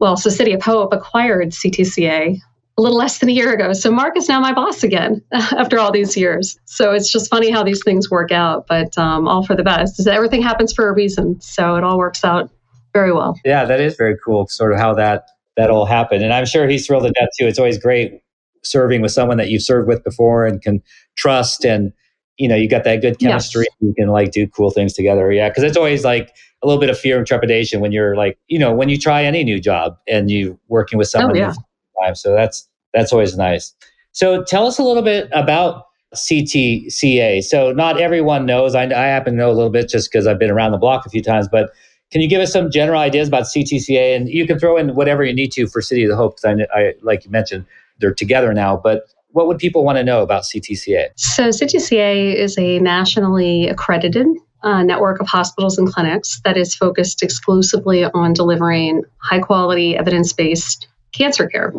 Well, 0.00 0.16
so 0.16 0.30
City 0.30 0.52
of 0.52 0.62
Hope 0.62 0.92
acquired 0.92 1.50
CTCA 1.50 2.40
a 2.80 2.82
little 2.82 2.96
less 2.96 3.18
than 3.18 3.28
a 3.28 3.32
year 3.32 3.52
ago. 3.52 3.74
So 3.74 3.90
Mark 3.90 4.16
is 4.16 4.26
now 4.26 4.40
my 4.40 4.54
boss 4.54 4.82
again 4.82 5.22
after 5.32 5.78
all 5.78 5.92
these 5.92 6.16
years. 6.16 6.58
So 6.64 6.92
it's 6.92 7.12
just 7.12 7.30
funny 7.30 7.50
how 7.50 7.62
these 7.62 7.82
things 7.84 8.10
work 8.10 8.32
out, 8.32 8.66
but 8.66 8.96
um, 8.96 9.28
all 9.28 9.44
for 9.44 9.54
the 9.54 9.62
best. 9.62 10.06
Everything 10.06 10.40
happens 10.40 10.72
for 10.72 10.88
a 10.88 10.94
reason. 10.94 11.38
So 11.42 11.76
it 11.76 11.84
all 11.84 11.98
works 11.98 12.24
out 12.24 12.50
very 12.94 13.12
well. 13.12 13.38
Yeah, 13.44 13.66
that 13.66 13.80
is 13.80 13.96
very 13.96 14.16
cool, 14.24 14.46
sort 14.46 14.72
of 14.72 14.78
how 14.78 14.94
that 14.94 15.28
that 15.56 15.70
all 15.70 15.84
happened. 15.84 16.24
And 16.24 16.32
I'm 16.32 16.46
sure 16.46 16.66
he's 16.66 16.86
thrilled 16.86 17.02
to 17.02 17.10
death 17.10 17.28
too. 17.38 17.46
It's 17.46 17.58
always 17.58 17.76
great 17.76 18.22
serving 18.62 19.02
with 19.02 19.12
someone 19.12 19.36
that 19.36 19.50
you've 19.50 19.62
served 19.62 19.86
with 19.86 20.02
before 20.02 20.46
and 20.46 20.62
can 20.62 20.82
trust 21.16 21.64
and 21.64 21.92
you 22.36 22.48
know 22.48 22.56
you 22.56 22.68
got 22.68 22.84
that 22.84 23.00
good 23.00 23.18
chemistry 23.18 23.66
yes. 23.68 23.76
you 23.80 23.94
can 23.94 24.08
like 24.08 24.32
do 24.32 24.46
cool 24.48 24.70
things 24.70 24.92
together 24.92 25.32
yeah 25.32 25.48
because 25.48 25.62
it's 25.62 25.76
always 25.76 26.04
like 26.04 26.34
a 26.62 26.66
little 26.66 26.80
bit 26.80 26.90
of 26.90 26.98
fear 26.98 27.16
and 27.16 27.26
trepidation 27.26 27.80
when 27.80 27.90
you're 27.90 28.16
like 28.16 28.38
you 28.48 28.58
know 28.58 28.74
when 28.74 28.90
you 28.90 28.98
try 28.98 29.24
any 29.24 29.44
new 29.44 29.58
job 29.58 29.96
and 30.06 30.30
you 30.30 30.58
working 30.68 30.98
with 30.98 31.08
someone 31.08 31.36
oh, 31.36 31.54
yeah. 32.04 32.12
so 32.12 32.34
that's 32.34 32.68
that's 32.92 33.12
always 33.12 33.36
nice. 33.36 33.74
So 34.12 34.42
tell 34.44 34.66
us 34.66 34.78
a 34.78 34.82
little 34.82 35.02
bit 35.02 35.28
about 35.32 35.86
CTCA. 36.14 37.42
So 37.44 37.72
not 37.72 38.00
everyone 38.00 38.46
knows. 38.46 38.74
I, 38.74 38.84
I 38.84 39.06
happen 39.06 39.34
to 39.34 39.38
know 39.38 39.50
a 39.50 39.54
little 39.54 39.70
bit 39.70 39.88
just 39.88 40.10
because 40.10 40.26
I've 40.26 40.38
been 40.38 40.50
around 40.50 40.72
the 40.72 40.78
block 40.78 41.06
a 41.06 41.10
few 41.10 41.22
times. 41.22 41.48
But 41.48 41.70
can 42.10 42.20
you 42.20 42.28
give 42.28 42.40
us 42.40 42.52
some 42.52 42.70
general 42.70 43.00
ideas 43.00 43.28
about 43.28 43.44
CTCA? 43.44 44.16
And 44.16 44.28
you 44.28 44.46
can 44.46 44.58
throw 44.58 44.76
in 44.76 44.94
whatever 44.96 45.24
you 45.24 45.32
need 45.32 45.52
to 45.52 45.68
for 45.68 45.80
City 45.80 46.02
of 46.02 46.10
the 46.10 46.16
Hope. 46.16 46.36
Because 46.36 46.66
I, 46.74 46.78
I, 46.78 46.94
like 47.02 47.24
you 47.24 47.30
mentioned, 47.30 47.66
they're 48.00 48.14
together 48.14 48.52
now. 48.52 48.76
But 48.76 49.04
what 49.30 49.46
would 49.46 49.58
people 49.58 49.84
want 49.84 49.98
to 49.98 50.04
know 50.04 50.22
about 50.22 50.42
CTCA? 50.42 51.10
So 51.14 51.50
CTCA 51.50 52.34
is 52.34 52.58
a 52.58 52.80
nationally 52.80 53.68
accredited 53.68 54.26
uh, 54.62 54.82
network 54.82 55.20
of 55.20 55.28
hospitals 55.28 55.78
and 55.78 55.90
clinics 55.90 56.40
that 56.44 56.56
is 56.56 56.74
focused 56.74 57.22
exclusively 57.22 58.04
on 58.04 58.32
delivering 58.32 59.04
high 59.18 59.38
quality, 59.38 59.96
evidence 59.96 60.32
based 60.32 60.88
cancer 61.12 61.46
care 61.46 61.72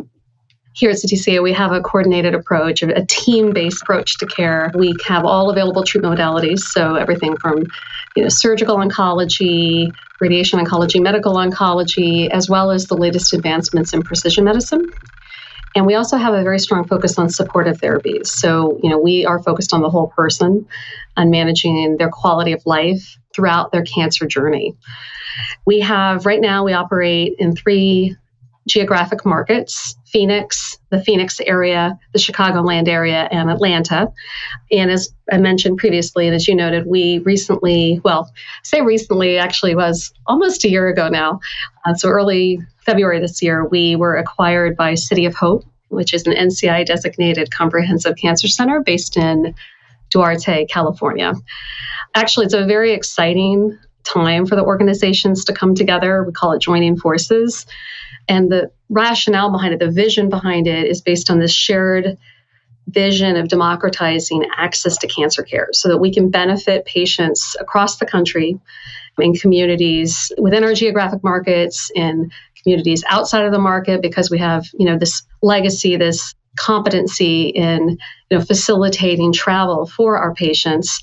here 0.74 0.90
at 0.90 0.98
CTCA, 0.98 1.44
we 1.44 1.54
have 1.54 1.72
a 1.72 1.82
coordinated 1.82 2.34
approach, 2.34 2.82
a 2.82 3.06
team 3.06 3.52
based 3.52 3.82
approach 3.82 4.18
to 4.20 4.26
care. 4.26 4.72
We 4.74 4.96
have 5.06 5.26
all 5.26 5.50
available 5.50 5.84
treatment 5.84 6.18
modalities, 6.18 6.60
so 6.60 6.96
everything 6.96 7.38
from 7.38 7.66
you 8.16 8.24
know, 8.24 8.30
surgical 8.30 8.78
oncology, 8.78 9.94
radiation 10.20 10.60
oncology, 10.60 11.02
medical 11.02 11.34
oncology, 11.34 12.30
as 12.30 12.50
well 12.50 12.72
as 12.72 12.88
the 12.88 12.96
latest 12.96 13.34
advancements 13.34 13.94
in 13.94 14.02
precision 14.02 14.46
medicine. 14.46 14.90
And 15.76 15.86
we 15.86 15.96
also 15.96 16.18
have 16.18 16.34
a 16.34 16.44
very 16.44 16.60
strong 16.60 16.86
focus 16.86 17.18
on 17.18 17.30
supportive 17.30 17.80
therapies. 17.80 18.28
So, 18.28 18.78
you 18.84 18.90
know, 18.90 19.00
we 19.00 19.26
are 19.26 19.42
focused 19.42 19.74
on 19.74 19.82
the 19.82 19.90
whole 19.90 20.08
person, 20.08 20.68
on 21.16 21.30
managing 21.30 21.98
their 21.98 22.10
quality 22.10 22.52
of 22.52 22.62
life, 22.66 23.18
throughout 23.34 23.72
their 23.72 23.84
cancer 23.84 24.26
journey. 24.26 24.76
We 25.66 25.80
have 25.80 26.26
right 26.26 26.42
now, 26.42 26.66
we 26.66 26.74
operate 26.74 27.36
in 27.40 27.56
three 27.56 28.18
geographic 28.68 29.26
markets 29.26 29.96
Phoenix, 30.12 30.78
the 30.90 31.02
Phoenix 31.02 31.40
area, 31.40 31.98
the 32.14 32.20
Chicagoland 32.20 32.90
area, 32.90 33.30
and 33.32 33.50
Atlanta. 33.50 34.12
And 34.70 34.92
as 34.92 35.14
I 35.32 35.38
mentioned 35.38 35.78
previously, 35.78 36.28
and 36.28 36.36
as 36.36 36.48
you 36.48 36.56
noted, 36.56 36.86
we 36.86 37.20
recently, 37.20 38.02
well, 38.04 38.30
say 38.64 38.82
recently, 38.82 39.38
actually 39.38 39.74
was 39.74 40.14
almost 40.28 40.66
a 40.66 40.70
year 40.70 40.90
ago 40.90 41.08
now. 41.08 41.40
Uh, 41.86 41.94
so 41.94 42.10
early 42.10 42.60
February 42.86 43.20
this 43.20 43.42
year, 43.42 43.66
we 43.66 43.96
were 43.96 44.18
acquired 44.18 44.76
by 44.76 44.96
City 44.96 45.26
of 45.26 45.34
Hope, 45.34 45.64
which 45.88 46.14
is 46.14 46.28
an 46.28 46.34
NCI 46.34 46.86
designated 46.86 47.52
comprehensive 47.52 48.18
cancer 48.18 48.50
center 48.50 48.82
based 48.82 49.16
in 49.16 49.56
Duarte, 50.10 50.66
California. 50.66 51.34
Actually, 52.16 52.48
it's 52.48 52.54
a 52.54 52.66
very 52.66 52.92
exciting 52.92 53.80
time 54.04 54.46
for 54.46 54.56
the 54.56 54.64
organizations 54.64 55.46
to 55.46 55.54
come 55.54 55.74
together. 55.74 56.24
We 56.24 56.34
call 56.34 56.52
it 56.52 56.62
joining 56.62 56.98
forces. 56.98 57.66
And 58.28 58.52
the 58.52 58.72
rationale 58.90 59.52
behind 59.52 59.74
it, 59.74 59.80
the 59.80 59.92
vision 59.92 60.30
behind 60.30 60.68
it, 60.68 60.88
is 60.88 61.02
based 61.02 61.30
on 61.30 61.40
this 61.40 61.54
shared 61.54 62.18
vision 62.88 63.38
of 63.38 63.48
democratizing 63.48 64.46
access 64.58 64.98
to 64.98 65.08
cancer 65.08 65.44
care 65.44 65.70
so 65.72 65.90
that 65.90 66.00
we 66.00 66.14
can 66.14 66.30
benefit 66.30 66.86
patients 66.86 67.56
across 67.60 67.98
the 67.98 68.06
country 68.06 68.60
in 69.20 69.34
communities 69.34 70.32
within 70.38 70.64
our 70.64 70.74
geographic 70.74 71.24
markets 71.24 71.92
in 71.94 72.32
communities 72.62 73.04
outside 73.08 73.46
of 73.46 73.52
the 73.52 73.60
market 73.60 74.02
because 74.02 74.32
we 74.32 74.40
have 74.40 74.66
you 74.74 74.86
know 74.86 74.98
this 74.98 75.24
legacy 75.42 75.96
this 75.96 76.34
competency 76.58 77.50
in 77.50 77.98
you 78.30 78.38
know 78.38 78.42
facilitating 78.42 79.34
travel 79.34 79.86
for 79.86 80.18
our 80.18 80.34
patients. 80.34 81.02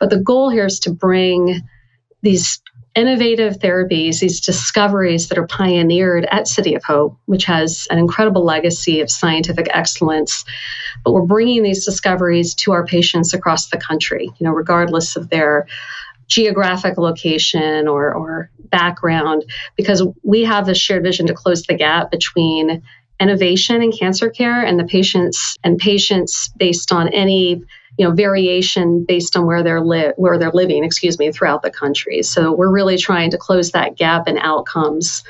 But 0.00 0.10
the 0.10 0.20
goal 0.20 0.50
here 0.50 0.66
is 0.66 0.80
to 0.80 0.90
bring 0.90 1.62
these 2.22 2.60
innovative 2.98 3.60
therapies, 3.60 4.18
these 4.18 4.40
discoveries 4.40 5.28
that 5.28 5.38
are 5.38 5.46
pioneered 5.46 6.26
at 6.32 6.48
City 6.48 6.74
of 6.74 6.82
Hope, 6.82 7.16
which 7.26 7.44
has 7.44 7.86
an 7.92 7.98
incredible 7.98 8.44
legacy 8.44 9.00
of 9.00 9.08
scientific 9.08 9.68
excellence. 9.72 10.44
But 11.04 11.12
we're 11.12 11.22
bringing 11.22 11.62
these 11.62 11.84
discoveries 11.84 12.56
to 12.56 12.72
our 12.72 12.84
patients 12.84 13.32
across 13.32 13.68
the 13.68 13.78
country, 13.78 14.24
you 14.24 14.44
know, 14.44 14.50
regardless 14.50 15.14
of 15.14 15.30
their 15.30 15.68
geographic 16.26 16.98
location 16.98 17.86
or, 17.86 18.12
or 18.12 18.50
background, 18.64 19.44
because 19.76 20.02
we 20.24 20.42
have 20.42 20.66
this 20.66 20.78
shared 20.78 21.04
vision 21.04 21.28
to 21.28 21.34
close 21.34 21.62
the 21.62 21.74
gap 21.74 22.10
between 22.10 22.82
innovation 23.20 23.80
in 23.80 23.92
cancer 23.92 24.28
care 24.28 24.60
and 24.64 24.78
the 24.78 24.84
patients 24.84 25.56
and 25.62 25.78
patients 25.78 26.50
based 26.58 26.90
on 26.90 27.08
any 27.08 27.62
you 27.98 28.06
know 28.06 28.14
variation 28.14 29.04
based 29.06 29.36
on 29.36 29.44
where 29.44 29.62
they're 29.62 29.84
li- 29.84 30.12
where 30.16 30.38
they're 30.38 30.52
living 30.52 30.84
excuse 30.84 31.18
me 31.18 31.30
throughout 31.30 31.62
the 31.62 31.70
country. 31.70 32.22
So 32.22 32.54
we're 32.54 32.72
really 32.72 32.96
trying 32.96 33.30
to 33.32 33.38
close 33.38 33.72
that 33.72 33.96
gap 33.96 34.28
in 34.28 34.38
outcomes 34.38 35.24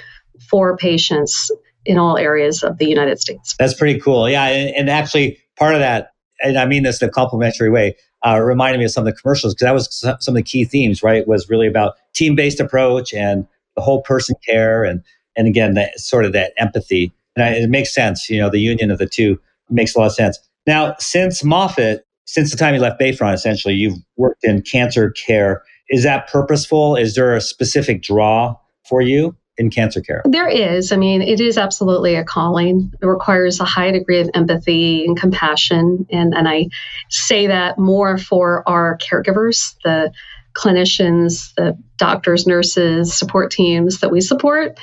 for 0.48 0.76
patients 0.76 1.50
in 1.84 1.98
all 1.98 2.16
areas 2.16 2.62
of 2.62 2.78
the 2.78 2.87
united 2.87 3.20
states. 3.20 3.56
That's 3.58 3.75
pretty 3.75 3.98
cool. 3.98 4.28
Yeah 4.28 4.44
and, 4.44 4.75
and 4.76 4.90
actually 4.90 5.38
part 5.56 5.75
of 5.75 5.80
that 5.80 6.12
and 6.40 6.56
i 6.56 6.64
mean 6.64 6.84
this 6.84 7.02
in 7.02 7.08
a 7.08 7.10
complimentary 7.12 7.70
way 7.70 7.96
uh, 8.25 8.38
reminded 8.40 8.78
me 8.78 8.84
of 8.84 8.90
some 8.90 9.06
of 9.06 9.12
the 9.12 9.20
commercials 9.20 9.54
because 9.54 9.64
that 9.64 9.75
was 9.75 10.25
some 10.25 10.34
of 10.34 10.37
the 10.37 10.42
key 10.42 10.64
themes 10.64 11.02
right 11.02 11.26
was 11.26 11.48
really 11.48 11.66
about 11.66 11.94
team-based 12.14 12.60
approach 12.60 13.14
and 13.14 13.46
the 13.78 13.82
whole 13.82 14.02
person 14.02 14.34
care 14.44 14.84
and 14.84 15.02
and 15.37 15.46
again 15.46 15.75
that 15.75 15.98
sort 15.98 16.25
of 16.25 16.32
that 16.32 16.52
empathy. 16.58 17.12
And 17.37 17.44
I, 17.44 17.50
it 17.50 17.70
makes 17.70 17.94
sense 17.94 18.28
you 18.28 18.40
know 18.40 18.50
the 18.50 18.58
union 18.58 18.90
of 18.90 18.98
the 18.98 19.06
two 19.06 19.40
makes 19.70 19.94
a 19.94 19.98
lot 19.98 20.06
of 20.06 20.12
sense. 20.12 20.38
Now 20.66 20.96
since 20.98 21.44
moffitt 21.44 22.04
since 22.28 22.50
the 22.50 22.58
time 22.58 22.75
you 22.75 22.80
left 22.80 23.00
Bayfront, 23.00 23.32
essentially, 23.32 23.73
you've 23.73 23.97
worked 24.18 24.44
in 24.44 24.61
cancer 24.61 25.11
care. 25.12 25.62
Is 25.88 26.02
that 26.02 26.28
purposeful? 26.28 26.94
Is 26.94 27.14
there 27.14 27.35
a 27.35 27.40
specific 27.40 28.02
draw 28.02 28.54
for 28.87 29.00
you 29.00 29.35
in 29.56 29.70
cancer 29.70 30.02
care? 30.02 30.20
There 30.26 30.47
is. 30.47 30.92
I 30.92 30.97
mean, 30.97 31.23
it 31.23 31.40
is 31.40 31.56
absolutely 31.56 32.16
a 32.16 32.25
calling. 32.25 32.92
It 33.00 33.06
requires 33.06 33.61
a 33.61 33.64
high 33.64 33.92
degree 33.92 34.20
of 34.20 34.28
empathy 34.35 35.06
and 35.06 35.18
compassion. 35.18 36.06
And, 36.11 36.35
and 36.35 36.47
I 36.47 36.68
say 37.08 37.47
that 37.47 37.78
more 37.78 38.18
for 38.18 38.62
our 38.68 38.99
caregivers, 38.99 39.76
the 39.82 40.12
clinicians, 40.52 41.54
the 41.54 41.78
doctors, 41.97 42.47
nurses, 42.47 43.14
support 43.14 43.50
teams 43.50 44.00
that 44.00 44.11
we 44.11 44.20
support. 44.20 44.78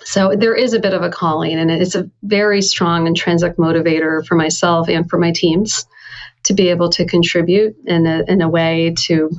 So 0.00 0.34
there 0.36 0.54
is 0.54 0.74
a 0.74 0.80
bit 0.80 0.94
of 0.94 1.02
a 1.02 1.10
calling, 1.10 1.60
and 1.60 1.70
it's 1.70 1.94
a 1.94 2.10
very 2.24 2.60
strong 2.60 3.06
intrinsic 3.06 3.56
motivator 3.56 4.26
for 4.26 4.34
myself 4.34 4.88
and 4.88 5.08
for 5.08 5.18
my 5.18 5.30
teams 5.30 5.86
to 6.44 6.54
be 6.54 6.68
able 6.68 6.90
to 6.90 7.06
contribute 7.06 7.76
in 7.86 8.06
a, 8.06 8.24
in 8.28 8.40
a 8.40 8.48
way 8.48 8.94
to 9.06 9.30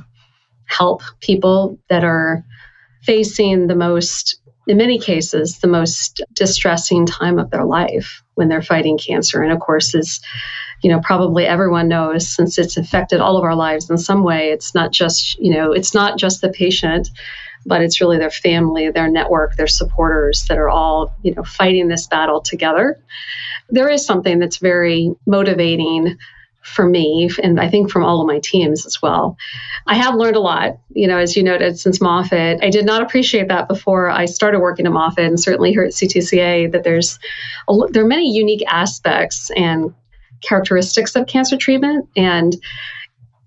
help 0.66 1.02
people 1.20 1.78
that 1.88 2.04
are 2.04 2.44
facing 3.02 3.66
the 3.66 3.74
most, 3.74 4.40
in 4.66 4.76
many 4.76 4.98
cases, 4.98 5.58
the 5.58 5.68
most 5.68 6.22
distressing 6.34 7.06
time 7.06 7.38
of 7.38 7.50
their 7.50 7.64
life 7.64 8.22
when 8.34 8.48
they're 8.48 8.62
fighting 8.62 8.98
cancer. 8.98 9.42
And 9.42 9.52
of 9.52 9.60
course, 9.60 9.94
as 9.94 10.20
you 10.82 10.90
know, 10.90 11.00
probably 11.00 11.44
everyone 11.44 11.88
knows 11.88 12.26
since 12.26 12.56
it's 12.56 12.76
affected 12.76 13.20
all 13.20 13.36
of 13.36 13.44
our 13.44 13.54
lives 13.54 13.90
in 13.90 13.98
some 13.98 14.22
way, 14.22 14.50
it's 14.50 14.74
not 14.74 14.92
just, 14.92 15.38
you 15.38 15.52
know, 15.52 15.72
it's 15.72 15.92
not 15.92 16.18
just 16.18 16.40
the 16.40 16.48
patient 16.48 17.10
but 17.66 17.82
it's 17.82 18.00
really 18.00 18.18
their 18.18 18.30
family, 18.30 18.90
their 18.90 19.10
network, 19.10 19.56
their 19.56 19.66
supporters 19.66 20.46
that 20.48 20.58
are 20.58 20.68
all, 20.68 21.14
you 21.22 21.34
know, 21.34 21.44
fighting 21.44 21.88
this 21.88 22.06
battle 22.06 22.40
together. 22.40 22.98
There 23.68 23.88
is 23.88 24.04
something 24.04 24.38
that's 24.38 24.56
very 24.56 25.14
motivating 25.26 26.16
for 26.62 26.86
me 26.86 27.30
and 27.42 27.58
I 27.58 27.68
think 27.68 27.90
from 27.90 28.04
all 28.04 28.20
of 28.20 28.26
my 28.26 28.38
teams 28.42 28.84
as 28.86 29.00
well. 29.00 29.36
I 29.86 29.94
have 29.94 30.14
learned 30.14 30.36
a 30.36 30.40
lot, 30.40 30.78
you 30.90 31.08
know, 31.08 31.16
as 31.16 31.36
you 31.36 31.42
noted 31.42 31.78
since 31.78 32.00
Moffitt. 32.00 32.62
I 32.62 32.70
did 32.70 32.84
not 32.84 33.02
appreciate 33.02 33.48
that 33.48 33.68
before 33.68 34.10
I 34.10 34.26
started 34.26 34.60
working 34.60 34.86
at 34.86 34.92
Moffitt 34.92 35.24
and 35.24 35.40
certainly 35.40 35.72
here 35.72 35.84
at 35.84 35.92
CTCA 35.92 36.70
that 36.72 36.84
there's 36.84 37.18
a, 37.68 37.74
there 37.90 38.04
are 38.04 38.08
many 38.08 38.30
unique 38.34 38.62
aspects 38.68 39.50
and 39.56 39.94
characteristics 40.42 41.16
of 41.16 41.26
cancer 41.26 41.56
treatment 41.56 42.08
and 42.16 42.56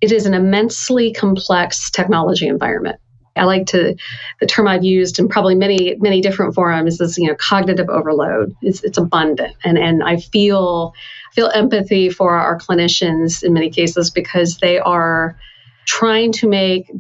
it 0.02 0.12
is 0.12 0.26
an 0.26 0.34
immensely 0.34 1.14
complex 1.14 1.90
technology 1.90 2.48
environment. 2.48 3.00
I 3.36 3.46
like 3.46 3.68
to 3.68 3.96
the 4.40 4.46
term 4.46 4.68
I've 4.68 4.84
used 4.84 5.18
in 5.18 5.28
probably 5.28 5.56
many 5.56 5.96
many 6.00 6.22
different 6.22 6.54
forums 6.54 7.02
is 7.02 7.18
you 7.18 7.28
know 7.28 7.36
cognitive 7.36 7.90
overload. 7.90 8.56
It's 8.62 8.84
it's 8.84 8.98
abundant 8.98 9.56
and 9.64 9.78
and 9.78 10.04
I 10.04 10.18
feel 10.18 10.94
feel 11.34 11.50
empathy 11.54 12.10
for 12.10 12.36
our 12.36 12.58
clinicians 12.58 13.44
in 13.44 13.54
many 13.54 13.70
cases 13.70 14.10
because 14.12 14.58
they 14.58 14.80
are 14.80 15.38
trying 15.86 16.32
to 16.32 16.48
make 16.48 16.92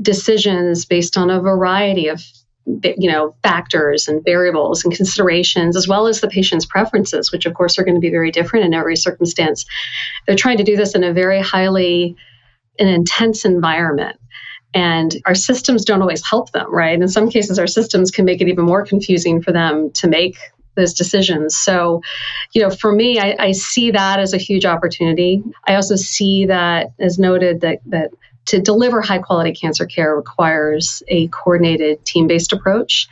decisions 0.00 0.84
based 0.84 1.18
on 1.18 1.30
a 1.30 1.40
variety 1.40 2.08
of 2.08 2.22
you 2.84 3.10
know 3.10 3.34
factors 3.42 4.06
and 4.06 4.24
variables 4.24 4.84
and 4.84 4.94
considerations 4.94 5.76
as 5.76 5.88
well 5.88 6.06
as 6.06 6.20
the 6.20 6.28
patient's 6.28 6.66
preferences 6.66 7.32
which 7.32 7.46
of 7.46 7.54
course 7.54 7.78
are 7.78 7.84
going 7.84 7.94
to 7.94 8.00
be 8.00 8.10
very 8.10 8.30
different 8.30 8.64
in 8.64 8.74
every 8.74 8.96
circumstance. 8.96 9.64
They're 10.26 10.36
trying 10.36 10.58
to 10.58 10.64
do 10.64 10.76
this 10.76 10.94
in 10.94 11.02
a 11.02 11.12
very 11.12 11.40
highly 11.40 12.16
an 12.78 12.88
intense 12.88 13.44
environment. 13.44 14.16
And 14.72 15.14
our 15.26 15.34
systems 15.34 15.84
don't 15.84 16.00
always 16.00 16.26
help 16.26 16.52
them 16.52 16.72
right? 16.72 17.00
In 17.00 17.08
some 17.08 17.28
cases 17.28 17.58
our 17.58 17.66
systems 17.66 18.10
can 18.10 18.24
make 18.24 18.40
it 18.40 18.48
even 18.48 18.64
more 18.64 18.84
confusing 18.84 19.42
for 19.42 19.52
them 19.52 19.90
to 19.94 20.08
make 20.08 20.36
those 20.80 20.94
decisions. 20.94 21.56
So, 21.56 22.02
you 22.52 22.62
know, 22.62 22.70
for 22.70 22.92
me, 22.92 23.18
I, 23.18 23.36
I 23.38 23.52
see 23.52 23.90
that 23.92 24.18
as 24.18 24.32
a 24.32 24.38
huge 24.38 24.64
opportunity. 24.64 25.42
I 25.66 25.74
also 25.74 25.96
see 25.96 26.46
that, 26.46 26.88
as 26.98 27.18
noted, 27.18 27.60
that 27.60 27.78
that 27.86 28.10
to 28.46 28.60
deliver 28.60 29.00
high 29.00 29.18
quality 29.18 29.52
cancer 29.52 29.86
care 29.86 30.16
requires 30.16 31.02
a 31.08 31.28
coordinated 31.28 32.04
team 32.04 32.26
based 32.26 32.52
approach, 32.52 33.08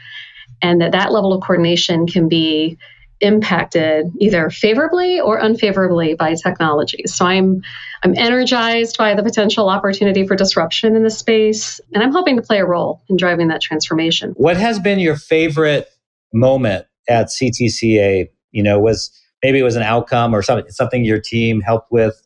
and 0.62 0.80
that 0.80 0.92
that 0.92 1.12
level 1.12 1.32
of 1.32 1.42
coordination 1.42 2.06
can 2.06 2.28
be 2.28 2.78
impacted 3.20 4.12
either 4.20 4.50
favorably 4.50 5.20
or 5.20 5.38
unfavorably 5.38 6.14
by 6.14 6.34
technology. 6.34 7.02
So 7.06 7.24
I'm 7.24 7.62
I'm 8.04 8.16
energized 8.16 8.96
by 8.96 9.14
the 9.14 9.24
potential 9.24 9.68
opportunity 9.68 10.26
for 10.26 10.36
disruption 10.36 10.94
in 10.94 11.02
the 11.02 11.10
space 11.10 11.80
and 11.92 12.02
I'm 12.02 12.12
hoping 12.12 12.36
to 12.36 12.42
play 12.42 12.60
a 12.60 12.64
role 12.64 13.02
in 13.08 13.16
driving 13.16 13.48
that 13.48 13.60
transformation. 13.60 14.34
What 14.36 14.56
has 14.56 14.78
been 14.78 15.00
your 15.00 15.16
favorite 15.16 15.88
moment 16.32 16.86
at 17.08 17.26
CTCA, 17.26 18.28
you 18.52 18.62
know, 18.62 18.78
was 18.78 19.10
maybe 19.42 19.58
it 19.58 19.64
was 19.64 19.76
an 19.76 19.82
outcome 19.82 20.34
or 20.34 20.42
something 20.42 20.70
something 20.70 21.04
your 21.04 21.20
team 21.20 21.60
helped 21.60 21.90
with, 21.90 22.20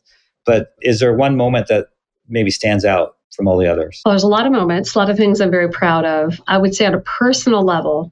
but 0.45 0.73
is 0.81 0.99
there 0.99 1.13
one 1.15 1.35
moment 1.35 1.67
that 1.67 1.87
maybe 2.27 2.51
stands 2.51 2.85
out 2.85 3.17
from 3.35 3.47
all 3.47 3.57
the 3.57 3.67
others? 3.67 4.01
Well, 4.05 4.13
there's 4.13 4.23
a 4.23 4.27
lot 4.27 4.45
of 4.45 4.51
moments, 4.51 4.95
a 4.95 4.99
lot 4.99 5.09
of 5.09 5.17
things 5.17 5.41
I'm 5.41 5.51
very 5.51 5.69
proud 5.69 6.05
of. 6.05 6.39
I 6.47 6.57
would 6.57 6.75
say 6.75 6.85
on 6.85 6.93
a 6.93 7.01
personal 7.01 7.63
level, 7.63 8.11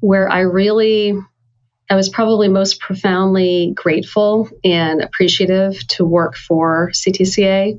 where 0.00 0.30
I 0.30 0.40
really 0.40 1.14
I 1.90 1.94
was 1.94 2.08
probably 2.08 2.48
most 2.48 2.80
profoundly 2.80 3.72
grateful 3.74 4.48
and 4.64 5.02
appreciative 5.02 5.86
to 5.88 6.04
work 6.04 6.36
for 6.36 6.90
CTCA 6.94 7.78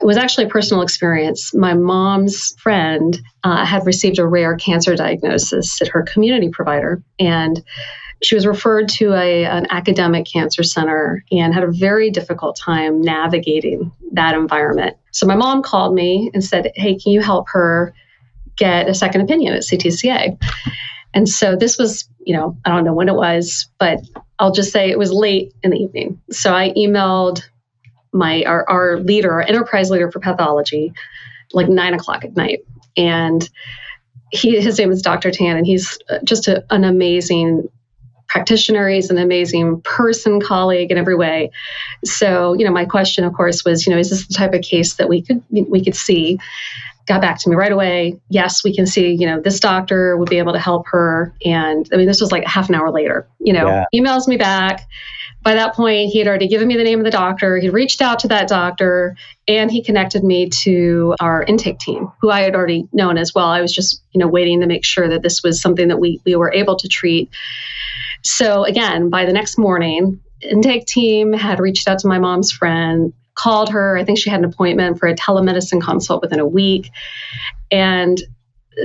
it 0.00 0.04
was 0.04 0.16
actually 0.16 0.44
a 0.44 0.48
personal 0.48 0.82
experience. 0.82 1.54
My 1.54 1.74
mom's 1.74 2.54
friend 2.60 3.18
uh, 3.44 3.64
had 3.64 3.86
received 3.86 4.18
a 4.18 4.26
rare 4.26 4.56
cancer 4.56 4.94
diagnosis 4.94 5.80
at 5.80 5.88
her 5.88 6.02
community 6.02 6.50
provider, 6.50 7.02
and 7.18 7.62
she 8.22 8.34
was 8.34 8.46
referred 8.46 8.88
to 8.88 9.12
a, 9.12 9.44
an 9.44 9.66
academic 9.70 10.26
cancer 10.26 10.62
center 10.62 11.22
and 11.30 11.52
had 11.52 11.64
a 11.64 11.70
very 11.70 12.10
difficult 12.10 12.56
time 12.56 13.00
navigating 13.00 13.92
that 14.12 14.34
environment. 14.34 14.96
So 15.12 15.26
my 15.26 15.36
mom 15.36 15.62
called 15.62 15.94
me 15.94 16.30
and 16.32 16.42
said, 16.42 16.72
Hey, 16.76 16.96
can 16.96 17.12
you 17.12 17.20
help 17.20 17.48
her 17.50 17.94
get 18.56 18.88
a 18.88 18.94
second 18.94 19.20
opinion 19.20 19.54
at 19.54 19.62
CTCA. 19.62 20.42
And 21.14 21.28
so 21.28 21.56
this 21.56 21.78
was, 21.78 22.08
you 22.24 22.36
know, 22.36 22.56
I 22.64 22.70
don't 22.70 22.84
know 22.84 22.94
when 22.94 23.08
it 23.08 23.14
was, 23.14 23.68
but 23.78 24.00
I'll 24.38 24.52
just 24.52 24.72
say 24.72 24.90
it 24.90 24.98
was 24.98 25.12
late 25.12 25.54
in 25.62 25.70
the 25.70 25.78
evening. 25.78 26.20
So 26.30 26.54
I 26.54 26.72
emailed 26.76 27.42
my 28.16 28.44
our, 28.44 28.68
our 28.68 28.98
leader, 28.98 29.32
our 29.32 29.42
enterprise 29.42 29.90
leader 29.90 30.10
for 30.10 30.20
pathology, 30.20 30.92
like 31.52 31.68
nine 31.68 31.94
o'clock 31.94 32.24
at 32.24 32.36
night. 32.36 32.60
And 32.96 33.48
he 34.32 34.60
his 34.60 34.78
name 34.78 34.90
is 34.90 35.02
Dr. 35.02 35.30
Tan, 35.30 35.56
and 35.56 35.66
he's 35.66 35.98
uh, 36.10 36.18
just 36.24 36.48
a, 36.48 36.64
an 36.70 36.84
amazing 36.84 37.68
practitioner. 38.28 38.88
He's 38.88 39.10
an 39.10 39.18
amazing 39.18 39.80
person, 39.82 40.40
colleague 40.40 40.90
in 40.90 40.98
every 40.98 41.14
way. 41.14 41.50
So, 42.04 42.54
you 42.54 42.64
know, 42.64 42.72
my 42.72 42.84
question, 42.84 43.24
of 43.24 43.32
course, 43.34 43.64
was, 43.64 43.86
you 43.86 43.92
know, 43.92 43.98
is 43.98 44.10
this 44.10 44.26
the 44.26 44.34
type 44.34 44.52
of 44.52 44.62
case 44.62 44.94
that 44.94 45.08
we 45.08 45.22
could 45.22 45.42
we 45.50 45.84
could 45.84 45.96
see? 45.96 46.38
Got 47.06 47.20
back 47.20 47.38
to 47.40 47.48
me 47.50 47.54
right 47.54 47.70
away. 47.70 48.20
Yes, 48.30 48.64
we 48.64 48.74
can 48.74 48.84
see, 48.84 49.12
you 49.12 49.26
know, 49.26 49.40
this 49.40 49.60
doctor 49.60 50.16
would 50.16 50.28
be 50.28 50.38
able 50.38 50.52
to 50.54 50.58
help 50.58 50.88
her. 50.88 51.32
And 51.44 51.88
I 51.92 51.96
mean, 51.96 52.08
this 52.08 52.20
was 52.20 52.32
like 52.32 52.44
half 52.44 52.68
an 52.68 52.74
hour 52.74 52.90
later, 52.90 53.28
you 53.38 53.52
know, 53.52 53.66
yeah. 53.66 53.84
emails 53.94 54.26
me 54.26 54.36
back. 54.36 54.80
By 55.46 55.54
that 55.54 55.76
point, 55.76 56.10
he 56.10 56.18
had 56.18 56.26
already 56.26 56.48
given 56.48 56.66
me 56.66 56.76
the 56.76 56.82
name 56.82 56.98
of 56.98 57.04
the 57.04 57.10
doctor. 57.12 57.56
He 57.58 57.68
reached 57.68 58.02
out 58.02 58.18
to 58.18 58.28
that 58.28 58.48
doctor 58.48 59.14
and 59.46 59.70
he 59.70 59.80
connected 59.80 60.24
me 60.24 60.48
to 60.64 61.14
our 61.20 61.44
intake 61.44 61.78
team, 61.78 62.10
who 62.20 62.30
I 62.30 62.40
had 62.40 62.56
already 62.56 62.88
known 62.92 63.16
as 63.16 63.32
well. 63.32 63.46
I 63.46 63.60
was 63.60 63.72
just, 63.72 64.02
you 64.10 64.18
know, 64.18 64.26
waiting 64.26 64.60
to 64.62 64.66
make 64.66 64.84
sure 64.84 65.08
that 65.08 65.22
this 65.22 65.44
was 65.44 65.62
something 65.62 65.86
that 65.86 66.00
we, 66.00 66.20
we 66.26 66.34
were 66.34 66.52
able 66.52 66.74
to 66.74 66.88
treat. 66.88 67.30
So 68.22 68.64
again, 68.64 69.08
by 69.08 69.24
the 69.24 69.32
next 69.32 69.56
morning, 69.56 70.18
intake 70.40 70.84
team 70.84 71.32
had 71.32 71.60
reached 71.60 71.86
out 71.86 72.00
to 72.00 72.08
my 72.08 72.18
mom's 72.18 72.50
friend, 72.50 73.12
called 73.36 73.68
her. 73.68 73.96
I 73.96 74.02
think 74.02 74.18
she 74.18 74.30
had 74.30 74.40
an 74.40 74.46
appointment 74.46 74.98
for 74.98 75.06
a 75.06 75.14
telemedicine 75.14 75.80
consult 75.80 76.22
within 76.22 76.40
a 76.40 76.46
week. 76.46 76.90
And 77.70 78.20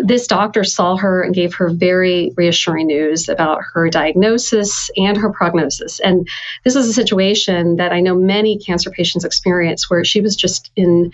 this 0.04 0.26
doctor 0.26 0.64
saw 0.64 0.96
her 0.96 1.22
and 1.22 1.36
gave 1.36 1.54
her 1.56 1.70
very 1.70 2.32
reassuring 2.38 2.88
news 2.88 3.28
about 3.28 3.62
her 3.74 3.90
diagnosis 3.90 4.90
and 4.96 5.18
her 5.18 5.32
prognosis. 5.32 6.00
And 6.00 6.28
this 6.64 6.76
is 6.76 6.88
a 6.88 6.94
situation 6.94 7.76
that 7.76 7.92
I 7.92 8.00
know 8.00 8.16
many 8.16 8.58
cancer 8.58 8.90
patients 8.90 9.26
experience 9.26 9.90
where 9.90 10.06
she 10.06 10.22
was 10.22 10.36
just 10.36 10.72
in 10.76 11.12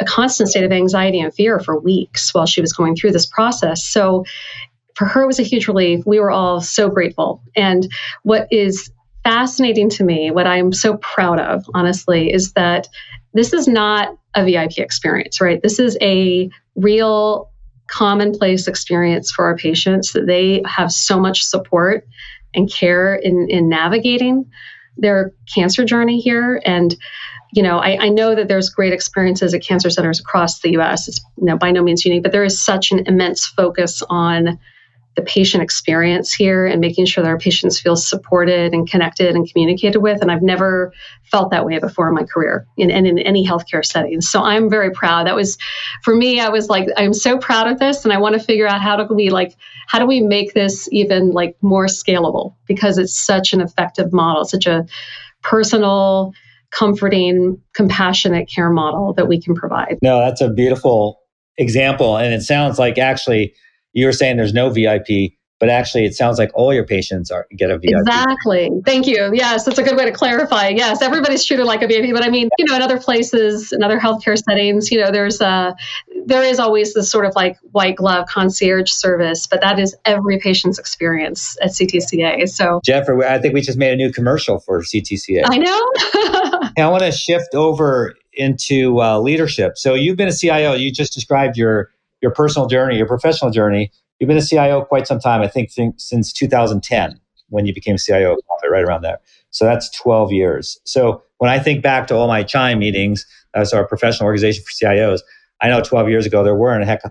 a 0.00 0.04
constant 0.04 0.48
state 0.48 0.64
of 0.64 0.72
anxiety 0.72 1.20
and 1.20 1.34
fear 1.34 1.58
for 1.58 1.78
weeks 1.78 2.32
while 2.32 2.46
she 2.46 2.60
was 2.60 2.72
going 2.72 2.96
through 2.96 3.12
this 3.12 3.26
process. 3.26 3.84
So 3.84 4.24
for 4.94 5.06
her, 5.06 5.22
it 5.22 5.26
was 5.26 5.40
a 5.40 5.44
huge 5.44 5.66
relief. 5.66 6.04
We 6.06 6.20
were 6.20 6.30
all 6.30 6.60
so 6.60 6.88
grateful. 6.88 7.42
And 7.56 7.92
what 8.22 8.46
is 8.50 8.90
fascinating 9.24 9.90
to 9.90 10.04
me, 10.04 10.30
what 10.30 10.46
I'm 10.46 10.72
so 10.72 10.96
proud 10.98 11.40
of, 11.40 11.64
honestly, 11.74 12.32
is 12.32 12.52
that 12.52 12.88
this 13.34 13.52
is 13.52 13.66
not 13.66 14.16
a 14.34 14.44
VIP 14.44 14.78
experience, 14.78 15.40
right? 15.40 15.62
This 15.62 15.78
is 15.78 15.96
a 16.00 16.50
real 16.74 17.51
commonplace 17.92 18.66
experience 18.66 19.30
for 19.30 19.44
our 19.44 19.56
patients 19.56 20.12
that 20.12 20.26
they 20.26 20.62
have 20.64 20.90
so 20.90 21.20
much 21.20 21.44
support 21.44 22.06
and 22.54 22.72
care 22.72 23.14
in, 23.14 23.48
in 23.50 23.68
navigating 23.68 24.50
their 24.96 25.32
cancer 25.54 25.84
journey 25.84 26.20
here. 26.20 26.60
And 26.64 26.96
you 27.52 27.62
know, 27.62 27.78
I, 27.78 28.06
I, 28.06 28.08
know 28.08 28.34
that 28.34 28.48
there's 28.48 28.70
great 28.70 28.94
experiences 28.94 29.52
at 29.52 29.62
cancer 29.62 29.90
centers 29.90 30.18
across 30.18 30.60
the 30.60 30.70
U.S. 30.72 31.06
It's 31.06 31.20
you 31.36 31.44
know 31.44 31.58
by 31.58 31.70
no 31.70 31.82
means 31.82 32.02
unique, 32.02 32.22
but 32.22 32.32
there 32.32 32.44
is 32.44 32.62
such 32.62 32.92
an 32.92 33.06
immense 33.06 33.46
focus 33.46 34.02
on 34.08 34.58
the 35.14 35.22
patient 35.22 35.62
experience 35.62 36.32
here 36.32 36.64
and 36.64 36.80
making 36.80 37.04
sure 37.04 37.22
that 37.22 37.28
our 37.28 37.38
patients 37.38 37.78
feel 37.78 37.96
supported 37.96 38.72
and 38.72 38.88
connected 38.88 39.34
and 39.34 39.50
communicated 39.50 39.98
with. 39.98 40.22
And 40.22 40.30
I've 40.30 40.42
never 40.42 40.92
felt 41.24 41.50
that 41.50 41.66
way 41.66 41.78
before 41.78 42.08
in 42.08 42.14
my 42.14 42.24
career 42.24 42.66
in, 42.78 42.90
in, 42.90 43.04
in 43.04 43.18
any 43.18 43.46
healthcare 43.46 43.84
setting. 43.84 44.22
So 44.22 44.42
I'm 44.42 44.70
very 44.70 44.90
proud. 44.90 45.26
That 45.26 45.34
was, 45.34 45.58
for 46.02 46.16
me, 46.16 46.40
I 46.40 46.48
was 46.48 46.70
like, 46.70 46.88
I'm 46.96 47.12
so 47.12 47.36
proud 47.36 47.66
of 47.70 47.78
this. 47.78 48.04
And 48.04 48.12
I 48.12 48.18
want 48.18 48.34
to 48.34 48.40
figure 48.40 48.66
out 48.66 48.80
how 48.80 48.96
do 48.96 49.14
we 49.14 49.28
like, 49.28 49.54
how 49.86 49.98
do 49.98 50.06
we 50.06 50.22
make 50.22 50.54
this 50.54 50.88
even 50.92 51.30
like 51.30 51.56
more 51.60 51.86
scalable? 51.86 52.54
Because 52.66 52.96
it's 52.96 53.18
such 53.18 53.52
an 53.52 53.60
effective 53.60 54.12
model, 54.14 54.46
such 54.46 54.66
a 54.66 54.86
personal, 55.42 56.32
comforting, 56.70 57.60
compassionate 57.74 58.48
care 58.48 58.70
model 58.70 59.12
that 59.12 59.28
we 59.28 59.38
can 59.38 59.54
provide. 59.54 59.98
No, 60.00 60.20
that's 60.20 60.40
a 60.40 60.48
beautiful 60.48 61.20
example. 61.58 62.16
And 62.16 62.32
it 62.32 62.40
sounds 62.40 62.78
like 62.78 62.96
actually, 62.96 63.52
you 63.92 64.06
were 64.06 64.12
saying 64.12 64.36
there's 64.36 64.54
no 64.54 64.70
VIP, 64.70 65.32
but 65.62 65.68
actually 65.68 66.04
it 66.04 66.14
sounds 66.14 66.40
like 66.40 66.50
all 66.54 66.74
your 66.74 66.84
patients 66.84 67.30
are 67.30 67.46
get 67.56 67.70
a 67.70 67.78
VIP. 67.78 67.92
Exactly. 67.94 68.68
Thank 68.84 69.06
you. 69.06 69.30
Yes, 69.32 69.64
that's 69.64 69.78
a 69.78 69.82
good 69.84 69.96
way 69.96 70.04
to 70.04 70.10
clarify. 70.10 70.68
Yes, 70.68 71.00
everybody's 71.02 71.44
treated 71.44 71.66
like 71.66 71.82
a 71.82 71.86
VIP, 71.86 72.12
but 72.12 72.24
I 72.24 72.30
mean, 72.30 72.48
you 72.58 72.64
know, 72.64 72.74
in 72.74 72.82
other 72.82 72.98
places, 72.98 73.72
in 73.72 73.82
other 73.82 74.00
healthcare 74.00 74.36
settings, 74.36 74.90
you 74.90 75.00
know, 75.00 75.12
there's 75.12 75.40
a 75.40 75.76
there 76.26 76.42
is 76.42 76.58
always 76.58 76.94
this 76.94 77.08
sort 77.08 77.26
of 77.26 77.36
like 77.36 77.58
white 77.70 77.94
glove 77.94 78.26
concierge 78.26 78.90
service, 78.90 79.46
but 79.46 79.60
that 79.60 79.78
is 79.78 79.96
every 80.04 80.40
patient's 80.40 80.80
experience 80.80 81.56
at 81.62 81.70
CTCA. 81.70 82.48
So, 82.48 82.80
Jennifer, 82.84 83.24
I 83.24 83.38
think 83.38 83.54
we 83.54 83.60
just 83.60 83.78
made 83.78 83.92
a 83.92 83.96
new 83.96 84.12
commercial 84.12 84.58
for 84.58 84.82
CTCA. 84.82 85.42
I 85.44 85.58
know. 85.58 86.72
I 86.84 86.88
want 86.88 87.04
to 87.04 87.12
shift 87.12 87.54
over 87.54 88.14
into 88.32 89.00
uh, 89.00 89.20
leadership. 89.20 89.78
So, 89.78 89.94
you've 89.94 90.16
been 90.16 90.28
a 90.28 90.34
CIO. 90.34 90.74
You 90.74 90.90
just 90.90 91.12
described 91.12 91.56
your 91.56 91.90
your 92.22 92.30
personal 92.30 92.68
journey, 92.68 92.96
your 92.96 93.06
professional 93.06 93.50
journey. 93.50 93.92
You've 94.18 94.28
been 94.28 94.38
a 94.38 94.42
CIO 94.42 94.84
quite 94.84 95.06
some 95.06 95.18
time, 95.18 95.42
I 95.42 95.48
think, 95.48 95.70
since 95.98 96.32
2010 96.32 97.20
when 97.48 97.66
you 97.66 97.74
became 97.74 97.96
CIO, 97.98 98.36
right 98.70 98.84
around 98.84 99.02
there. 99.02 99.18
So 99.50 99.64
that's 99.64 99.90
12 99.90 100.32
years. 100.32 100.80
So 100.84 101.22
when 101.38 101.50
I 101.50 101.58
think 101.58 101.82
back 101.82 102.06
to 102.06 102.14
all 102.14 102.28
my 102.28 102.42
CHIME 102.42 102.78
meetings 102.78 103.26
as 103.54 103.74
our 103.74 103.86
professional 103.86 104.26
organization 104.26 104.64
for 104.64 104.70
CIOs, 104.70 105.20
I 105.60 105.68
know 105.68 105.82
12 105.82 106.08
years 106.08 106.24
ago 106.24 106.42
there 106.42 106.54
weren't 106.54 106.82
a 106.82 106.86
heck, 106.86 107.02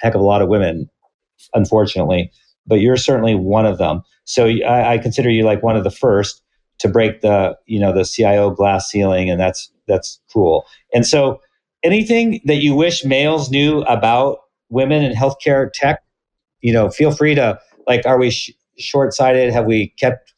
heck 0.00 0.14
of 0.14 0.20
a 0.20 0.24
lot 0.24 0.40
of 0.40 0.48
women, 0.48 0.88
unfortunately, 1.52 2.32
but 2.66 2.76
you're 2.76 2.96
certainly 2.96 3.34
one 3.34 3.66
of 3.66 3.78
them. 3.78 4.02
So 4.24 4.46
I, 4.46 4.94
I 4.94 4.98
consider 4.98 5.28
you 5.28 5.44
like 5.44 5.62
one 5.62 5.76
of 5.76 5.84
the 5.84 5.90
first 5.90 6.42
to 6.78 6.88
break 6.88 7.20
the 7.20 7.56
you 7.66 7.78
know 7.78 7.92
the 7.92 8.04
CIO 8.04 8.50
glass 8.50 8.88
ceiling, 8.88 9.30
and 9.30 9.38
that's 9.38 9.70
that's 9.86 10.20
cool. 10.32 10.66
And 10.92 11.06
so 11.06 11.40
anything 11.82 12.40
that 12.44 12.56
you 12.56 12.74
wish 12.74 13.04
males 13.04 13.50
knew 13.50 13.82
about 13.82 14.38
women 14.72 15.04
in 15.04 15.12
healthcare 15.12 15.70
tech, 15.72 16.02
you 16.60 16.72
know, 16.72 16.88
feel 16.90 17.12
free 17.12 17.34
to 17.34 17.58
like, 17.86 18.06
are 18.06 18.18
we 18.18 18.30
sh- 18.30 18.52
short 18.78 19.12
sighted? 19.12 19.52
Have 19.52 19.66
we 19.66 19.88
kept, 19.98 20.32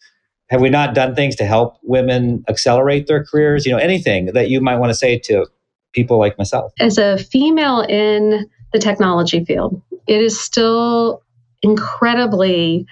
have 0.51 0.61
we 0.61 0.69
not 0.69 0.95
done 0.95 1.15
things 1.15 1.37
to 1.37 1.45
help 1.45 1.79
women 1.83 2.45
accelerate 2.49 3.07
their 3.07 3.25
careers? 3.25 3.65
You 3.65 3.73
know, 3.73 3.79
anything 3.79 4.27
that 4.35 4.51
you 4.51 4.61
might 4.61 4.77
want 4.77 4.91
to 4.91 4.95
say 4.95 5.19
to 5.21 5.47
people 5.93 6.19
like 6.19 6.37
myself. 6.37 6.73
As 6.81 6.99
a 6.99 7.17
female 7.17 7.81
in 7.83 8.51
the 8.73 8.79
technology 8.81 9.45
field, 9.45 9.81
it 10.09 10.21
is 10.21 10.39
still 10.39 11.23
incredibly 11.63 12.87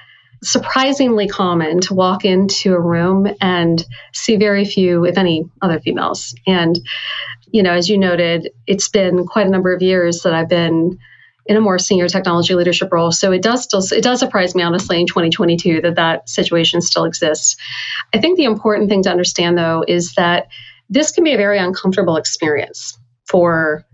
surprisingly 0.45 1.29
common 1.29 1.81
to 1.81 1.95
walk 1.95 2.25
into 2.25 2.73
a 2.73 2.81
room 2.81 3.29
and 3.41 3.85
see 4.13 4.37
very 4.37 4.65
few, 4.65 5.05
if 5.05 5.17
any, 5.17 5.45
other 5.61 5.81
females. 5.81 6.35
And, 6.47 6.81
you 7.53 7.63
know, 7.63 7.73
as 7.73 7.89
you 7.89 7.99
noted, 7.99 8.51
it's 8.67 8.89
been 8.89 9.27
quite 9.27 9.47
a 9.47 9.51
number 9.51 9.73
of 9.73 9.83
years 9.83 10.23
that 10.23 10.35
I've 10.35 10.49
been 10.49 10.99
in 11.47 11.57
a 11.57 11.61
more 11.61 11.79
senior 11.79 12.09
technology 12.09 12.55
leadership 12.55 12.93
role. 12.93 13.11
So 13.11 13.33
it 13.33 13.43
does 13.43 13.65
still 13.65 13.83
it 13.97 14.03
does 14.03 14.21
surprise 14.21 14.55
me 14.55 14.63
honestly 14.63 15.01
in 15.01 15.07
2022 15.07 15.81
that 15.83 15.97
that 15.97 16.29
situation 16.29 16.81
still 16.81 17.05
exists. 17.05 17.57
I 18.15 18.19
think 18.19 18.37
the 18.37 18.45
important 18.45 18.89
thing 18.89 19.03
to 19.05 19.11
understand 19.11 19.59
though 19.59 19.85
is 19.87 20.15
that 20.15 20.49
this 20.89 21.11
can 21.11 21.25
be 21.25 21.33
a 21.33 21.39
very 21.39 21.59
uncomfortable 21.59 22.17
experience 22.17 22.99
for 23.27 23.85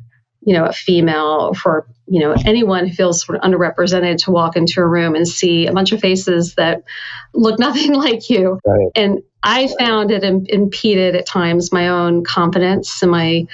you 0.42 0.54
know 0.54 0.64
a 0.64 0.72
female 0.72 1.54
for 1.54 1.86
you 2.06 2.20
know 2.20 2.34
anyone 2.44 2.86
who 2.86 2.94
feels 2.94 3.24
sort 3.24 3.36
of 3.36 3.42
underrepresented 3.42 4.18
to 4.24 4.30
walk 4.30 4.56
into 4.56 4.80
a 4.80 4.86
room 4.86 5.14
and 5.14 5.26
see 5.26 5.66
a 5.66 5.72
bunch 5.72 5.92
of 5.92 6.00
faces 6.00 6.54
that 6.54 6.82
look 7.34 7.58
nothing 7.58 7.92
like 7.92 8.30
you 8.30 8.58
right. 8.66 8.88
and 8.94 9.18
i 9.42 9.68
found 9.78 10.10
it 10.10 10.24
Im- 10.24 10.46
impeded 10.48 11.14
at 11.14 11.26
times 11.26 11.72
my 11.72 11.88
own 11.88 12.24
confidence 12.24 13.02
and 13.02 13.10
my 13.10 13.44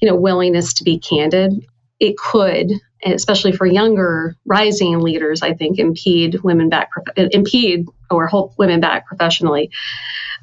you 0.00 0.08
know 0.08 0.14
willingness 0.14 0.74
to 0.74 0.84
be 0.84 0.98
candid 0.98 1.52
it 2.00 2.16
could 2.16 2.70
especially 3.04 3.52
for 3.52 3.66
younger 3.66 4.36
rising 4.46 5.00
leaders, 5.00 5.42
I 5.42 5.54
think 5.54 5.78
impede 5.78 6.40
women 6.42 6.68
back, 6.68 6.90
impede 7.16 7.86
or 8.10 8.26
hold 8.26 8.54
women 8.58 8.80
back 8.80 9.06
professionally. 9.06 9.70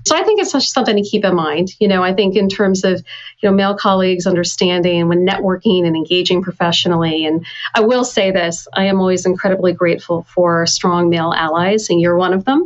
So 0.05 0.15
I 0.15 0.23
think 0.23 0.41
it's 0.41 0.51
just 0.51 0.73
something 0.73 0.95
to 0.95 1.09
keep 1.09 1.23
in 1.23 1.35
mind. 1.35 1.69
You 1.79 1.87
know, 1.87 2.03
I 2.03 2.13
think 2.13 2.35
in 2.35 2.49
terms 2.49 2.83
of, 2.83 3.03
you 3.39 3.49
know, 3.49 3.55
male 3.55 3.75
colleagues 3.75 4.27
understanding 4.27 5.07
when 5.07 5.25
networking 5.25 5.85
and 5.85 5.95
engaging 5.95 6.41
professionally. 6.41 7.25
And 7.25 7.45
I 7.75 7.81
will 7.81 8.03
say 8.03 8.31
this, 8.31 8.67
I 8.73 8.85
am 8.85 8.99
always 8.99 9.25
incredibly 9.25 9.73
grateful 9.73 10.23
for 10.23 10.65
strong 10.65 11.09
male 11.09 11.33
allies, 11.35 11.89
and 11.89 12.01
you're 12.01 12.17
one 12.17 12.33
of 12.33 12.45
them, 12.45 12.65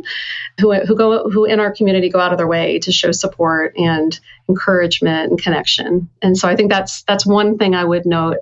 who, 0.60 0.74
who 0.74 0.96
go 0.96 1.28
who 1.30 1.44
in 1.44 1.60
our 1.60 1.72
community 1.72 2.08
go 2.08 2.20
out 2.20 2.32
of 2.32 2.38
their 2.38 2.48
way 2.48 2.78
to 2.80 2.92
show 2.92 3.12
support 3.12 3.74
and 3.76 4.18
encouragement 4.48 5.30
and 5.30 5.42
connection. 5.42 6.08
And 6.22 6.36
so 6.36 6.48
I 6.48 6.56
think 6.56 6.70
that's 6.70 7.02
that's 7.02 7.26
one 7.26 7.58
thing 7.58 7.74
I 7.74 7.84
would 7.84 8.06
note. 8.06 8.38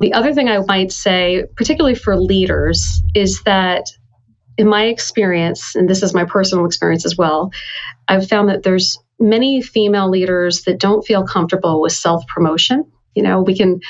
The 0.00 0.12
other 0.12 0.34
thing 0.34 0.48
I 0.48 0.58
might 0.58 0.92
say, 0.92 1.44
particularly 1.56 1.94
for 1.94 2.16
leaders, 2.16 3.02
is 3.14 3.42
that 3.42 3.90
in 4.58 4.68
my 4.68 4.86
experience, 4.86 5.76
and 5.76 5.88
this 5.88 6.02
is 6.02 6.12
my 6.12 6.24
personal 6.24 6.66
experience 6.66 7.06
as 7.06 7.16
well, 7.16 7.52
I've 8.08 8.28
found 8.28 8.50
that 8.50 8.64
there's 8.64 8.98
many 9.20 9.62
female 9.62 10.10
leaders 10.10 10.64
that 10.64 10.80
don't 10.80 11.06
feel 11.06 11.24
comfortable 11.26 11.80
with 11.80 11.92
self 11.92 12.26
promotion 12.26 12.84
You 13.14 13.22
know, 13.22 13.42
we 13.42 13.56
can 13.56 13.80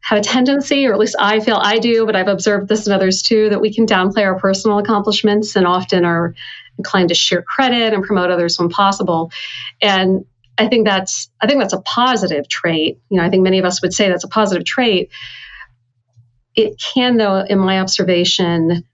have 0.00 0.18
a 0.20 0.22
tendency, 0.22 0.86
or 0.86 0.92
at 0.92 0.98
least 1.00 1.16
I 1.18 1.40
feel 1.40 1.58
I 1.60 1.78
do, 1.78 2.06
but 2.06 2.16
I've 2.16 2.28
observed 2.28 2.68
this 2.68 2.86
in 2.86 2.92
others 2.92 3.22
too, 3.22 3.50
that 3.50 3.60
we 3.60 3.74
can 3.74 3.86
downplay 3.86 4.24
our 4.24 4.38
personal 4.38 4.78
accomplishments 4.78 5.56
and 5.56 5.66
often 5.66 6.04
are 6.04 6.34
inclined 6.78 7.10
to 7.10 7.14
share 7.14 7.42
credit 7.42 7.92
and 7.92 8.04
promote 8.04 8.30
others 8.30 8.58
when 8.58 8.68
possible. 8.70 9.30
And 9.80 10.24
I 10.58 10.68
think 10.68 10.86
that's 10.86 11.30
I 11.40 11.46
think 11.46 11.60
that's 11.60 11.72
a 11.74 11.80
positive 11.82 12.48
trait. 12.48 13.00
You 13.10 13.18
know, 13.18 13.24
I 13.24 13.30
think 13.30 13.42
many 13.42 13.58
of 13.58 13.64
us 13.64 13.82
would 13.82 13.94
say 13.94 14.08
that's 14.08 14.24
a 14.24 14.28
positive 14.28 14.64
trait. 14.64 15.10
It 16.54 16.80
can, 16.94 17.16
though, 17.16 17.40
in 17.40 17.58
my 17.58 17.80
observation, 17.80 18.84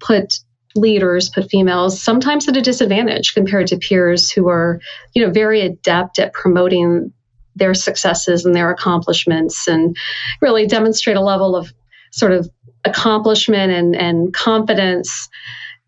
put 0.00 0.40
leaders, 0.74 1.28
put 1.28 1.50
females 1.50 2.00
sometimes 2.00 2.48
at 2.48 2.56
a 2.56 2.62
disadvantage 2.62 3.34
compared 3.34 3.66
to 3.68 3.78
peers 3.78 4.30
who 4.30 4.48
are, 4.48 4.80
you 5.14 5.24
know, 5.24 5.32
very 5.32 5.62
adept 5.62 6.18
at 6.18 6.32
promoting 6.32 7.12
their 7.56 7.74
successes 7.74 8.44
and 8.44 8.54
their 8.54 8.70
accomplishments 8.70 9.66
and 9.66 9.96
really 10.40 10.66
demonstrate 10.66 11.16
a 11.16 11.20
level 11.20 11.56
of 11.56 11.72
sort 12.12 12.32
of 12.32 12.48
accomplishment 12.84 13.72
and, 13.72 13.96
and 13.96 14.32
confidence 14.32 15.28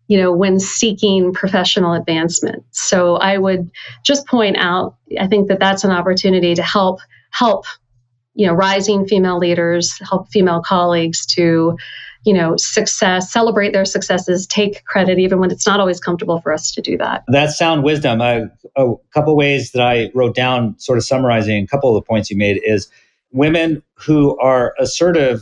you 0.07 0.17
know 0.17 0.33
when 0.33 0.59
seeking 0.59 1.31
professional 1.31 1.93
advancement. 1.93 2.65
So 2.71 3.15
i 3.15 3.37
would 3.37 3.71
just 4.03 4.27
point 4.27 4.57
out 4.57 4.97
i 5.17 5.27
think 5.27 5.47
that 5.47 5.59
that's 5.59 5.85
an 5.85 5.91
opportunity 5.91 6.53
to 6.53 6.61
help 6.61 6.99
help 7.29 7.65
you 8.33 8.45
know 8.45 8.53
rising 8.53 9.07
female 9.07 9.37
leaders 9.37 9.97
help 9.99 10.27
female 10.29 10.61
colleagues 10.61 11.25
to 11.27 11.77
you 12.25 12.33
know 12.33 12.55
success 12.57 13.31
celebrate 13.31 13.73
their 13.73 13.85
successes 13.85 14.45
take 14.47 14.83
credit 14.85 15.19
even 15.19 15.39
when 15.39 15.51
it's 15.51 15.65
not 15.65 15.79
always 15.79 15.99
comfortable 15.99 16.39
for 16.41 16.53
us 16.53 16.71
to 16.71 16.81
do 16.81 16.97
that. 16.97 17.23
That's 17.27 17.57
sound 17.57 17.83
wisdom 17.83 18.21
a 18.21 18.47
couple 19.13 19.35
ways 19.35 19.71
that 19.71 19.81
i 19.81 20.11
wrote 20.13 20.35
down 20.35 20.75
sort 20.77 20.97
of 20.97 21.03
summarizing 21.03 21.63
a 21.63 21.67
couple 21.67 21.89
of 21.89 22.01
the 22.01 22.07
points 22.07 22.29
you 22.29 22.37
made 22.37 22.61
is 22.63 22.89
women 23.31 23.81
who 23.95 24.37
are 24.39 24.73
assertive 24.79 25.41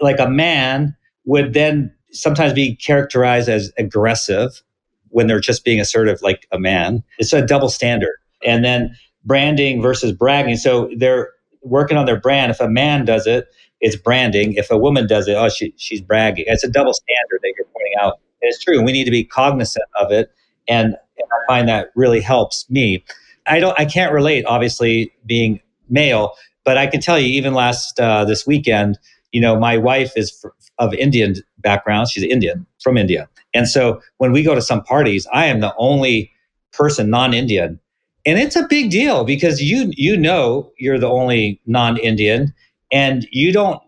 like 0.00 0.18
a 0.18 0.28
man 0.28 0.96
would 1.24 1.54
then 1.54 1.92
sometimes 2.10 2.52
be 2.52 2.76
characterized 2.76 3.48
as 3.48 3.72
aggressive 3.78 4.62
when 5.08 5.26
they're 5.26 5.40
just 5.40 5.64
being 5.64 5.80
assertive 5.80 6.20
like 6.22 6.46
a 6.52 6.58
man. 6.58 7.02
It's 7.18 7.32
a 7.32 7.44
double 7.44 7.68
standard. 7.68 8.16
And 8.44 8.64
then 8.64 8.96
branding 9.24 9.80
versus 9.80 10.12
bragging. 10.12 10.56
So 10.56 10.90
they're 10.96 11.30
working 11.62 11.96
on 11.96 12.06
their 12.06 12.18
brand. 12.18 12.50
If 12.50 12.60
a 12.60 12.68
man 12.68 13.04
does 13.04 13.26
it 13.26 13.46
it's 13.82 13.96
branding. 13.96 14.54
If 14.54 14.70
a 14.70 14.78
woman 14.78 15.06
does 15.06 15.28
it, 15.28 15.34
oh, 15.34 15.48
she, 15.48 15.74
she's 15.76 16.00
bragging. 16.00 16.44
It's 16.46 16.64
a 16.64 16.70
double 16.70 16.94
standard 16.94 17.40
that 17.42 17.52
you're 17.58 17.66
pointing 17.66 17.92
out. 18.00 18.20
And 18.40 18.48
it's 18.48 18.64
true. 18.64 18.82
We 18.82 18.92
need 18.92 19.04
to 19.04 19.10
be 19.10 19.24
cognizant 19.24 19.84
of 20.00 20.10
it. 20.10 20.30
And, 20.68 20.96
and 21.18 21.28
I 21.30 21.46
find 21.46 21.68
that 21.68 21.90
really 21.96 22.20
helps 22.20 22.70
me. 22.70 23.04
I 23.46 23.58
don't, 23.58 23.78
I 23.78 23.84
can't 23.84 24.12
relate, 24.12 24.44
obviously, 24.46 25.12
being 25.26 25.60
male, 25.90 26.34
but 26.64 26.78
I 26.78 26.86
can 26.86 27.00
tell 27.00 27.18
you, 27.18 27.26
even 27.26 27.54
last 27.54 27.98
uh, 27.98 28.24
this 28.24 28.46
weekend, 28.46 28.98
you 29.32 29.40
know, 29.40 29.58
my 29.58 29.76
wife 29.76 30.12
is 30.16 30.44
of 30.78 30.94
Indian 30.94 31.34
background. 31.58 32.08
She's 32.08 32.22
Indian 32.22 32.64
from 32.80 32.96
India. 32.96 33.28
And 33.52 33.68
so 33.68 34.00
when 34.18 34.32
we 34.32 34.42
go 34.42 34.54
to 34.54 34.62
some 34.62 34.82
parties, 34.82 35.26
I 35.32 35.46
am 35.46 35.60
the 35.60 35.74
only 35.76 36.30
person 36.72 37.10
non-Indian. 37.10 37.80
And 38.24 38.38
it's 38.38 38.54
a 38.54 38.66
big 38.68 38.90
deal 38.90 39.24
because 39.24 39.60
you 39.60 39.92
you 39.96 40.16
know 40.16 40.72
you're 40.78 40.98
the 40.98 41.08
only 41.08 41.60
non-Indian 41.66 42.54
and 42.92 43.26
you 43.30 43.52
don't 43.52 43.82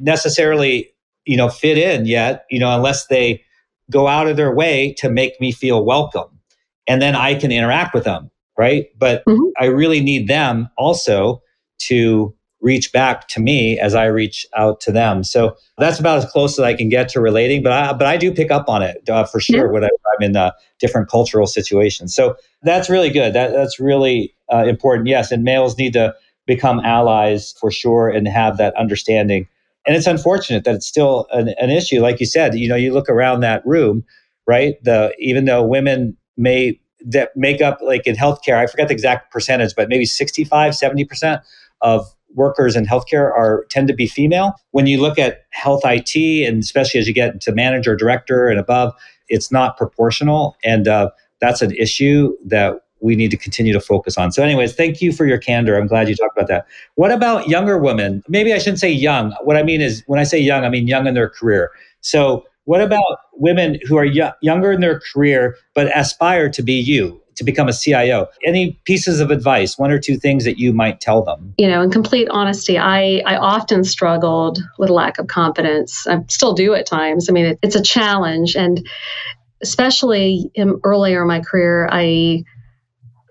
necessarily 0.00 0.90
you 1.24 1.36
know 1.36 1.48
fit 1.48 1.76
in 1.76 2.06
yet 2.06 2.46
you 2.50 2.58
know 2.58 2.74
unless 2.74 3.08
they 3.08 3.42
go 3.90 4.06
out 4.08 4.26
of 4.26 4.36
their 4.36 4.54
way 4.54 4.94
to 4.98 5.08
make 5.08 5.40
me 5.40 5.52
feel 5.52 5.84
welcome. 5.84 6.28
And 6.88 7.02
then 7.02 7.16
i 7.16 7.34
can 7.34 7.52
interact 7.52 7.94
with 7.94 8.04
them 8.04 8.30
right? 8.58 8.86
But 8.98 9.24
mm-hmm. 9.26 9.48
i 9.58 9.66
really 9.66 10.00
need 10.00 10.28
them 10.28 10.68
also 10.78 11.42
to 11.78 12.34
reach 12.62 12.90
back 12.90 13.28
to 13.28 13.38
me 13.38 13.78
as 13.78 13.94
i 13.94 14.06
reach 14.06 14.46
out 14.56 14.80
to 14.80 14.90
them. 14.92 15.22
So 15.22 15.56
that's 15.78 16.00
about 16.00 16.18
as 16.18 16.30
close 16.30 16.58
as 16.58 16.64
i 16.64 16.74
can 16.74 16.88
get 16.88 17.08
to 17.10 17.20
relating 17.20 17.62
but 17.62 17.72
i 17.72 17.92
but 17.92 18.06
i 18.06 18.16
do 18.16 18.32
pick 18.32 18.50
up 18.50 18.68
on 18.68 18.82
it 18.82 19.08
uh, 19.10 19.24
for 19.24 19.40
sure 19.40 19.66
yeah. 19.66 19.72
when 19.72 19.84
I, 19.84 19.88
am 19.88 20.22
in 20.30 20.36
uh, 20.36 20.52
different 20.78 21.10
cultural 21.10 21.46
situations. 21.46 22.14
So 22.14 22.36
that's 22.62 22.88
really 22.88 23.10
good. 23.10 23.34
That 23.34 23.52
that's 23.52 23.78
really 23.78 24.34
uh, 24.52 24.64
important. 24.66 25.08
Yes 25.08 25.30
and 25.30 25.44
males 25.44 25.76
need 25.76 25.92
to 25.92 26.14
become 26.46 26.80
allies 26.80 27.54
for 27.60 27.70
sure 27.70 28.08
and 28.08 28.26
have 28.28 28.56
that 28.56 28.74
understanding. 28.76 29.48
And 29.86 29.96
it's 29.96 30.06
unfortunate 30.06 30.64
that 30.64 30.74
it's 30.74 30.86
still 30.86 31.26
an, 31.30 31.54
an 31.60 31.70
issue. 31.70 32.00
Like 32.00 32.20
you 32.20 32.26
said, 32.26 32.54
you 32.54 32.68
know, 32.68 32.76
you 32.76 32.92
look 32.92 33.08
around 33.08 33.40
that 33.40 33.64
room, 33.66 34.04
right? 34.46 34.82
The 34.82 35.14
even 35.18 35.44
though 35.44 35.64
women 35.64 36.16
may 36.36 36.80
that 37.04 37.30
make 37.36 37.60
up 37.60 37.78
like 37.82 38.06
in 38.06 38.16
healthcare, 38.16 38.56
I 38.56 38.66
forget 38.66 38.88
the 38.88 38.94
exact 38.94 39.32
percentage, 39.32 39.74
but 39.76 39.88
maybe 39.88 40.04
65, 40.04 40.72
70% 40.72 41.42
of 41.82 42.06
workers 42.34 42.74
in 42.74 42.84
healthcare 42.84 43.32
are 43.32 43.64
tend 43.70 43.88
to 43.88 43.94
be 43.94 44.06
female. 44.06 44.54
When 44.72 44.86
you 44.86 45.00
look 45.00 45.18
at 45.18 45.44
health 45.50 45.82
IT, 45.84 46.16
and 46.46 46.62
especially 46.62 47.00
as 47.00 47.06
you 47.06 47.14
get 47.14 47.40
to 47.42 47.52
manager, 47.52 47.94
director, 47.94 48.48
and 48.48 48.58
above, 48.58 48.92
it's 49.28 49.52
not 49.52 49.76
proportional, 49.76 50.56
and 50.64 50.88
uh, 50.88 51.10
that's 51.40 51.62
an 51.62 51.72
issue 51.72 52.36
that 52.44 52.80
we 53.00 53.16
need 53.16 53.30
to 53.30 53.36
continue 53.36 53.72
to 53.72 53.80
focus 53.80 54.16
on. 54.16 54.32
So, 54.32 54.42
anyways, 54.42 54.74
thank 54.74 55.00
you 55.00 55.12
for 55.12 55.26
your 55.26 55.38
candor. 55.38 55.78
I'm 55.78 55.86
glad 55.86 56.08
you 56.08 56.14
talked 56.14 56.36
about 56.36 56.48
that. 56.48 56.66
What 56.94 57.12
about 57.12 57.48
younger 57.48 57.78
women? 57.78 58.22
Maybe 58.28 58.52
I 58.52 58.58
shouldn't 58.58 58.80
say 58.80 58.90
young. 58.90 59.32
What 59.42 59.56
I 59.56 59.62
mean 59.62 59.80
is, 59.80 60.02
when 60.06 60.18
I 60.18 60.24
say 60.24 60.38
young, 60.38 60.64
I 60.64 60.68
mean 60.68 60.88
young 60.88 61.06
in 61.06 61.14
their 61.14 61.28
career. 61.28 61.70
So, 62.00 62.44
what 62.64 62.80
about 62.80 63.18
women 63.34 63.78
who 63.86 63.96
are 63.96 64.06
y- 64.06 64.32
younger 64.42 64.72
in 64.72 64.80
their 64.80 65.00
career 65.00 65.56
but 65.74 65.96
aspire 65.96 66.48
to 66.50 66.62
be 66.62 66.74
you? 66.74 67.20
To 67.36 67.44
become 67.44 67.68
a 67.68 67.72
CIO, 67.74 68.28
any 68.46 68.80
pieces 68.84 69.20
of 69.20 69.30
advice, 69.30 69.76
one 69.76 69.90
or 69.90 69.98
two 69.98 70.16
things 70.16 70.46
that 70.46 70.58
you 70.58 70.72
might 70.72 71.02
tell 71.02 71.22
them? 71.22 71.52
You 71.58 71.68
know, 71.68 71.82
in 71.82 71.90
complete 71.90 72.28
honesty, 72.30 72.78
I 72.78 73.22
I 73.26 73.36
often 73.36 73.84
struggled 73.84 74.58
with 74.78 74.88
lack 74.88 75.18
of 75.18 75.26
confidence. 75.26 76.06
I 76.06 76.24
still 76.28 76.54
do 76.54 76.72
at 76.72 76.86
times. 76.86 77.28
I 77.28 77.34
mean, 77.34 77.44
it, 77.44 77.58
it's 77.62 77.76
a 77.76 77.82
challenge, 77.82 78.56
and 78.56 78.88
especially 79.60 80.50
in, 80.54 80.80
earlier 80.82 81.20
in 81.20 81.28
my 81.28 81.40
career, 81.40 81.90
I 81.92 82.44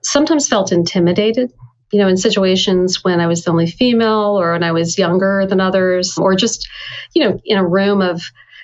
sometimes 0.06 0.48
felt 0.48 0.72
intimidated 0.72 1.52
you 1.92 2.00
know, 2.00 2.08
in 2.08 2.18
situations 2.18 3.04
when 3.04 3.20
I 3.20 3.28
was 3.28 3.44
the 3.44 3.52
only 3.52 3.68
female 3.68 4.40
or 4.40 4.54
when 4.54 4.64
I 4.64 4.72
was 4.72 4.98
younger 4.98 5.46
than 5.48 5.62
others, 5.62 6.18
or 6.18 6.36
just, 6.36 6.68
you 7.14 7.24
know, 7.24 7.40
in 7.46 7.58
a 7.58 7.66
room 7.66 8.02
of, 8.02 8.22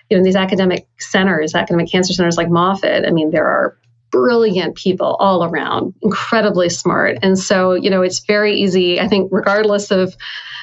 you 0.10 0.18
know, 0.18 0.24
these 0.24 0.36
academic 0.36 0.88
centers, 1.00 1.56
academic 1.56 1.90
cancer 1.90 2.14
centers 2.14 2.36
like 2.36 2.50
Moffitt, 2.50 3.06
I 3.06 3.12
mean, 3.12 3.32
there 3.32 3.48
are 3.48 3.78
brilliant 4.12 4.76
people 4.76 5.16
all 5.20 5.46
around, 5.46 5.94
incredibly 6.02 6.68
smart. 6.68 7.20
And 7.22 7.40
so, 7.40 7.74
you 7.74 7.90
know, 7.90 8.02
it's 8.02 8.20
very 8.20 8.56
easy, 8.56 9.00
I 9.00 9.08
think, 9.08 9.30
regardless 9.32 9.92
of 9.92 10.14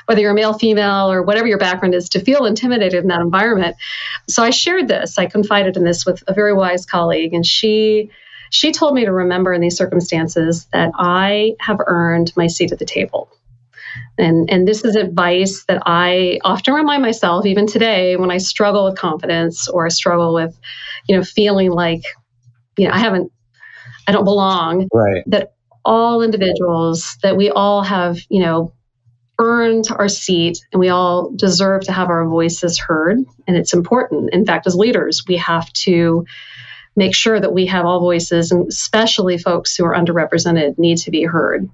whether 0.04 0.20
you're 0.20 0.32
a 0.32 0.34
male, 0.34 0.52
female, 0.52 1.10
or 1.10 1.22
whatever 1.22 1.46
your 1.46 1.58
background 1.58 1.94
is, 1.94 2.10
to 2.10 2.20
feel 2.20 2.44
intimidated 2.44 3.02
in 3.02 3.08
that 3.08 3.20
environment. 3.20 3.76
So 4.28 4.42
I 4.42 4.50
shared 4.50 4.88
this, 4.88 5.16
I 5.16 5.26
confided 5.26 5.76
in 5.76 5.84
this 5.84 6.04
with 6.04 6.22
a 6.26 6.34
very 6.34 6.52
wise 6.52 6.84
colleague, 6.84 7.32
and 7.32 7.46
she, 7.46 8.10
she 8.50 8.72
told 8.72 8.94
me 8.94 9.04
to 9.04 9.12
remember 9.12 9.52
in 9.52 9.60
these 9.60 9.76
circumstances 9.76 10.66
that 10.72 10.92
I 10.94 11.54
have 11.60 11.78
earned 11.86 12.32
my 12.36 12.46
seat 12.46 12.72
at 12.72 12.78
the 12.78 12.84
table. 12.84 13.30
And, 14.16 14.50
and 14.50 14.66
this 14.66 14.84
is 14.84 14.96
advice 14.96 15.64
that 15.68 15.82
I 15.86 16.38
often 16.44 16.74
remind 16.74 17.02
myself, 17.02 17.46
even 17.46 17.66
today, 17.66 18.16
when 18.16 18.30
I 18.30 18.38
struggle 18.38 18.84
with 18.84 18.98
confidence 18.98 19.68
or 19.68 19.86
I 19.86 19.88
struggle 19.88 20.34
with, 20.34 20.58
you 21.08 21.16
know, 21.16 21.22
feeling 21.22 21.70
like, 21.70 22.02
you 22.76 22.86
know, 22.86 22.94
I 22.94 22.98
haven't, 22.98 23.32
I 24.06 24.12
don't 24.12 24.24
belong. 24.24 24.88
Right. 24.92 25.22
That 25.26 25.54
all 25.84 26.22
individuals, 26.22 27.16
that 27.22 27.36
we 27.36 27.50
all 27.50 27.82
have, 27.82 28.18
you 28.28 28.40
know, 28.40 28.72
earned 29.40 29.86
our 29.90 30.08
seat 30.08 30.58
and 30.72 30.80
we 30.80 30.88
all 30.88 31.30
deserve 31.34 31.82
to 31.84 31.92
have 31.92 32.08
our 32.08 32.26
voices 32.26 32.78
heard. 32.78 33.18
And 33.46 33.56
it's 33.56 33.72
important. 33.72 34.34
In 34.34 34.44
fact, 34.44 34.66
as 34.66 34.74
leaders, 34.74 35.22
we 35.28 35.36
have 35.36 35.72
to 35.74 36.26
make 36.98 37.14
sure 37.14 37.40
that 37.40 37.54
we 37.54 37.66
have 37.66 37.86
all 37.86 38.00
voices, 38.00 38.50
and 38.52 38.66
especially 38.68 39.38
folks 39.38 39.74
who 39.74 39.84
are 39.84 39.94
underrepresented, 39.94 40.78
need 40.78 40.98
to 40.98 41.10
be 41.10 41.22
heard. 41.22 41.70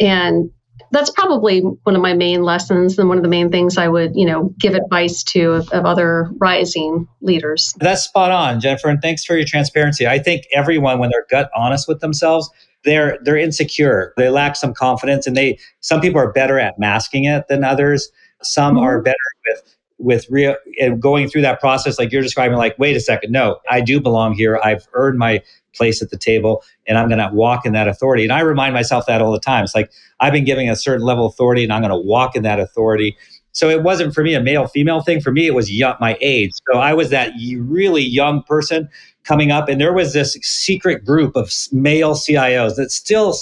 And 0.00 0.50
that's 0.90 1.10
probably 1.10 1.60
one 1.60 1.96
of 1.96 2.02
my 2.02 2.14
main 2.14 2.42
lessons 2.42 2.98
and 2.98 3.08
one 3.08 3.18
of 3.18 3.22
the 3.22 3.28
main 3.28 3.50
things 3.50 3.78
I 3.78 3.88
would, 3.88 4.14
you 4.14 4.26
know, 4.26 4.54
give 4.58 4.74
advice 4.74 5.22
to 5.24 5.52
of, 5.52 5.68
of, 5.70 5.86
other 5.86 6.30
rising 6.38 7.08
leaders. 7.20 7.74
That's 7.78 8.02
spot 8.02 8.30
on, 8.30 8.60
Jennifer, 8.60 8.88
and 8.88 9.00
thanks 9.00 9.24
for 9.24 9.36
your 9.36 9.46
transparency. 9.46 10.06
I 10.06 10.18
think 10.18 10.44
everyone, 10.52 10.98
when 10.98 11.10
they're 11.10 11.26
gut 11.30 11.50
honest 11.56 11.88
with 11.88 12.00
themselves, 12.00 12.50
they're 12.84 13.18
they're 13.22 13.36
insecure. 13.36 14.12
They 14.16 14.28
lack 14.28 14.56
some 14.56 14.74
confidence, 14.74 15.26
and 15.26 15.36
they 15.36 15.58
some 15.80 16.00
people 16.00 16.20
are 16.20 16.32
better 16.32 16.58
at 16.58 16.78
masking 16.78 17.24
it 17.24 17.48
than 17.48 17.64
others. 17.64 18.10
Some 18.42 18.74
mm-hmm. 18.74 18.84
are 18.84 19.00
better 19.00 19.16
with 19.46 19.62
with 20.02 20.26
real 20.28 20.56
and 20.80 21.00
going 21.00 21.28
through 21.28 21.42
that 21.42 21.60
process 21.60 21.98
like 21.98 22.10
you're 22.10 22.22
describing 22.22 22.58
like 22.58 22.78
wait 22.78 22.96
a 22.96 23.00
second 23.00 23.30
no 23.30 23.58
i 23.70 23.80
do 23.80 24.00
belong 24.00 24.34
here. 24.34 24.60
I've 24.62 24.86
earned 24.94 25.18
my 25.18 25.42
place 25.74 26.02
at 26.02 26.10
the 26.10 26.18
table 26.18 26.62
and 26.86 26.98
i'm 26.98 27.08
going 27.08 27.18
to 27.18 27.30
walk 27.32 27.64
in 27.64 27.72
that 27.72 27.88
authority. 27.88 28.24
And 28.24 28.32
i 28.32 28.40
remind 28.40 28.74
myself 28.74 29.06
that 29.06 29.22
all 29.22 29.32
the 29.32 29.40
time. 29.40 29.64
It's 29.64 29.74
like 29.74 29.90
i've 30.20 30.32
been 30.32 30.44
giving 30.44 30.68
a 30.68 30.76
certain 30.76 31.06
level 31.06 31.26
of 31.26 31.32
authority 31.32 31.64
and 31.64 31.72
i'm 31.72 31.80
going 31.80 31.90
to 31.90 31.96
walk 31.96 32.36
in 32.36 32.42
that 32.42 32.60
authority. 32.60 33.16
So 33.52 33.68
it 33.68 33.82
wasn't 33.82 34.14
for 34.14 34.24
me 34.24 34.34
a 34.34 34.40
male 34.40 34.66
female 34.66 35.02
thing. 35.02 35.20
For 35.20 35.30
me 35.30 35.46
it 35.46 35.54
was 35.54 35.70
young, 35.70 35.96
my 36.00 36.18
age. 36.20 36.50
So 36.70 36.78
i 36.78 36.92
was 36.92 37.10
that 37.10 37.32
really 37.56 38.02
young 38.02 38.42
person 38.42 38.88
coming 39.24 39.50
up 39.52 39.68
and 39.68 39.80
there 39.80 39.92
was 39.92 40.12
this 40.12 40.32
secret 40.42 41.04
group 41.04 41.36
of 41.36 41.52
male 41.70 42.14
cios 42.14 42.76
that 42.76 42.90
still 42.90 43.36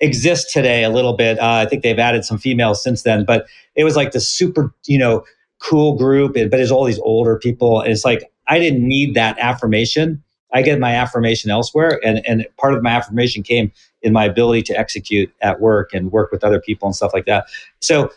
exists 0.00 0.52
today 0.52 0.84
a 0.84 0.90
little 0.90 1.16
bit. 1.16 1.38
Uh, 1.38 1.64
I 1.64 1.66
think 1.66 1.82
they've 1.82 1.98
added 1.98 2.24
some 2.24 2.38
females 2.38 2.82
since 2.82 3.02
then, 3.02 3.24
but 3.24 3.46
it 3.74 3.84
was 3.84 3.96
like 3.96 4.12
the 4.12 4.20
super, 4.20 4.74
you 4.86 4.98
know, 4.98 5.24
cool 5.58 5.96
group. 5.96 6.34
But 6.34 6.60
it's 6.60 6.70
all 6.70 6.84
these 6.84 7.00
older 7.00 7.38
people. 7.38 7.80
And 7.80 7.92
it's 7.92 8.04
like, 8.04 8.30
I 8.48 8.58
didn't 8.58 8.86
need 8.86 9.14
that 9.14 9.38
affirmation. 9.38 10.22
I 10.52 10.62
get 10.62 10.78
my 10.78 10.94
affirmation 10.94 11.50
elsewhere. 11.50 12.00
And, 12.04 12.24
and 12.26 12.46
part 12.58 12.74
of 12.74 12.82
my 12.82 12.90
affirmation 12.90 13.42
came 13.42 13.72
in 14.02 14.12
my 14.12 14.24
ability 14.24 14.62
to 14.62 14.78
execute 14.78 15.32
at 15.40 15.60
work 15.60 15.92
and 15.92 16.12
work 16.12 16.30
with 16.30 16.44
other 16.44 16.60
people 16.60 16.86
and 16.86 16.94
stuff 16.94 17.12
like 17.12 17.26
that. 17.26 17.46
So, 17.80 18.10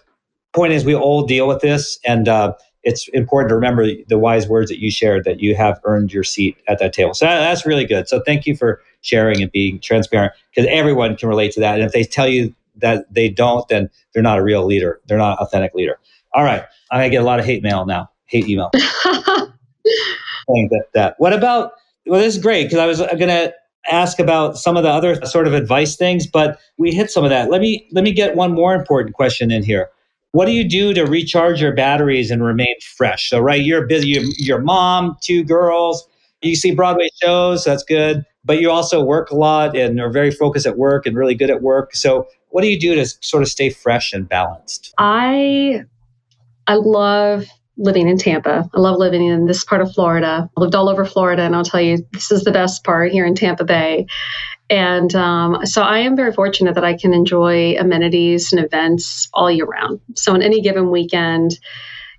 point 0.53 0.73
is, 0.73 0.85
we 0.85 0.95
all 0.95 1.25
deal 1.25 1.47
with 1.47 1.61
this. 1.61 1.99
And, 2.05 2.27
uh, 2.27 2.53
it's 2.83 3.07
important 3.09 3.49
to 3.49 3.55
remember 3.55 3.87
the 4.07 4.17
wise 4.17 4.47
words 4.47 4.69
that 4.71 4.79
you 4.79 4.89
shared 4.89 5.25
that 5.25 5.41
you 5.41 5.55
have 5.55 5.79
earned 5.83 6.13
your 6.13 6.23
seat 6.23 6.57
at 6.67 6.79
that 6.79 6.93
table. 6.93 7.13
So 7.13 7.25
that's 7.25 7.65
really 7.65 7.85
good. 7.85 8.07
So 8.07 8.21
thank 8.25 8.45
you 8.45 8.55
for 8.55 8.81
sharing 9.01 9.41
and 9.41 9.51
being 9.51 9.79
transparent 9.79 10.33
because 10.49 10.69
everyone 10.71 11.17
can 11.17 11.29
relate 11.29 11.51
to 11.53 11.59
that. 11.59 11.75
And 11.75 11.83
if 11.83 11.91
they 11.91 12.03
tell 12.03 12.27
you 12.27 12.55
that 12.77 13.13
they 13.13 13.29
don't, 13.29 13.67
then 13.67 13.89
they're 14.13 14.23
not 14.23 14.39
a 14.39 14.43
real 14.43 14.65
leader. 14.65 15.01
They're 15.07 15.17
not 15.17 15.39
an 15.39 15.45
authentic 15.45 15.73
leader. 15.73 15.99
All 16.33 16.43
right. 16.43 16.63
I'm 16.91 16.99
going 16.99 17.09
to 17.09 17.15
get 17.15 17.21
a 17.21 17.25
lot 17.25 17.39
of 17.39 17.45
hate 17.45 17.63
mail 17.63 17.85
now, 17.85 18.09
hate 18.25 18.47
email. 18.47 18.69
that, 18.73 19.53
that. 20.93 21.15
What 21.17 21.33
about, 21.33 21.73
well, 22.05 22.19
this 22.19 22.35
is 22.35 22.41
great 22.41 22.65
because 22.65 22.79
I 22.79 22.85
was 22.85 22.99
going 22.99 23.27
to 23.27 23.53
ask 23.89 24.19
about 24.19 24.57
some 24.57 24.77
of 24.77 24.83
the 24.83 24.89
other 24.89 25.23
sort 25.25 25.47
of 25.47 25.53
advice 25.53 25.95
things, 25.95 26.27
but 26.27 26.59
we 26.77 26.91
hit 26.91 27.09
some 27.09 27.23
of 27.23 27.29
that. 27.29 27.49
Let 27.49 27.61
me, 27.61 27.87
let 27.91 28.03
me 28.03 28.11
get 28.11 28.35
one 28.35 28.53
more 28.53 28.75
important 28.75 29.15
question 29.15 29.51
in 29.51 29.63
here 29.63 29.89
what 30.31 30.45
do 30.45 30.51
you 30.51 30.67
do 30.67 30.93
to 30.93 31.03
recharge 31.05 31.61
your 31.61 31.73
batteries 31.73 32.29
and 32.29 32.43
remain 32.43 32.75
fresh? 32.95 33.29
So, 33.29 33.39
right, 33.39 33.61
you're 33.61 33.87
busy, 33.87 34.09
you're, 34.09 34.23
your 34.37 34.61
mom, 34.61 35.17
two 35.21 35.43
girls, 35.43 36.07
you 36.41 36.55
see 36.55 36.71
Broadway 36.71 37.09
shows, 37.21 37.63
that's 37.63 37.83
good, 37.83 38.23
but 38.45 38.61
you 38.61 38.69
also 38.69 39.03
work 39.03 39.31
a 39.31 39.35
lot 39.35 39.75
and 39.75 39.99
are 39.99 40.11
very 40.11 40.31
focused 40.31 40.65
at 40.65 40.77
work 40.77 41.05
and 41.05 41.17
really 41.17 41.35
good 41.35 41.49
at 41.49 41.61
work. 41.61 41.95
So, 41.95 42.27
what 42.49 42.61
do 42.61 42.67
you 42.67 42.79
do 42.79 42.95
to 42.95 43.05
sort 43.21 43.43
of 43.43 43.49
stay 43.49 43.69
fresh 43.69 44.13
and 44.13 44.27
balanced? 44.27 44.93
I 44.97 45.85
I 46.69 46.75
love 46.75 47.47
living 47.77 48.07
in 48.07 48.19
Tampa. 48.19 48.69
I 48.71 48.79
love 48.79 48.99
living 48.99 49.25
in 49.25 49.47
this 49.47 49.63
part 49.63 49.81
of 49.81 49.91
Florida. 49.91 50.47
I 50.55 50.61
lived 50.61 50.75
all 50.75 50.87
over 50.87 51.03
Florida, 51.03 51.41
and 51.41 51.55
I'll 51.55 51.63
tell 51.63 51.81
you, 51.81 52.05
this 52.11 52.31
is 52.31 52.43
the 52.43 52.51
best 52.51 52.83
part 52.83 53.11
here 53.11 53.25
in 53.25 53.33
Tampa 53.33 53.63
Bay. 53.63 54.05
And 54.69 55.13
um, 55.15 55.65
so 55.65 55.81
I 55.81 55.99
am 55.99 56.15
very 56.15 56.31
fortunate 56.31 56.75
that 56.75 56.83
I 56.83 56.95
can 56.95 57.11
enjoy 57.11 57.75
amenities 57.79 58.53
and 58.53 58.63
events 58.63 59.29
all 59.33 59.49
year 59.49 59.65
round. 59.65 59.99
So 60.13 60.31
on 60.33 60.43
any 60.43 60.61
given 60.61 60.91
weekend, 60.91 61.57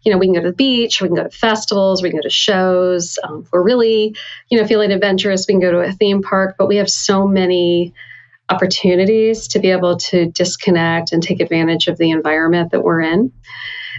you 0.03 0.11
know, 0.11 0.19
we 0.19 0.27
can 0.27 0.35
go 0.35 0.41
to 0.41 0.49
the 0.49 0.57
beach, 0.57 1.01
we 1.01 1.07
can 1.07 1.15
go 1.15 1.23
to 1.23 1.31
festivals, 1.31 2.03
we 2.03 2.11
can 2.11 2.19
go 2.19 2.23
to 2.23 2.31
shows. 2.31 3.21
Um, 3.23 3.47
we're 3.53 3.63
really, 3.63 4.17
you 4.49 4.61
know, 4.61 4.67
feeling 4.67 4.91
adventurous, 4.91 5.47
we 5.47 5.55
can 5.55 5.61
go 5.61 5.71
to 5.71 5.79
a 5.79 5.93
theme 5.93 6.23
park. 6.23 6.57
But 6.59 6.67
we 6.67 6.79
have 6.79 6.91
so 6.91 7.25
many 7.25 7.95
opportunities 8.49 9.47
to 9.49 9.61
be 9.61 9.71
able 9.71 9.99
to 9.99 10.27
disconnect 10.27 11.13
and 11.13 11.23
take 11.23 11.39
advantage 11.39 11.87
of 11.87 11.99
the 11.99 12.11
environment 12.11 12.73
that 12.73 12.83
we're 12.83 13.03
in 13.03 13.31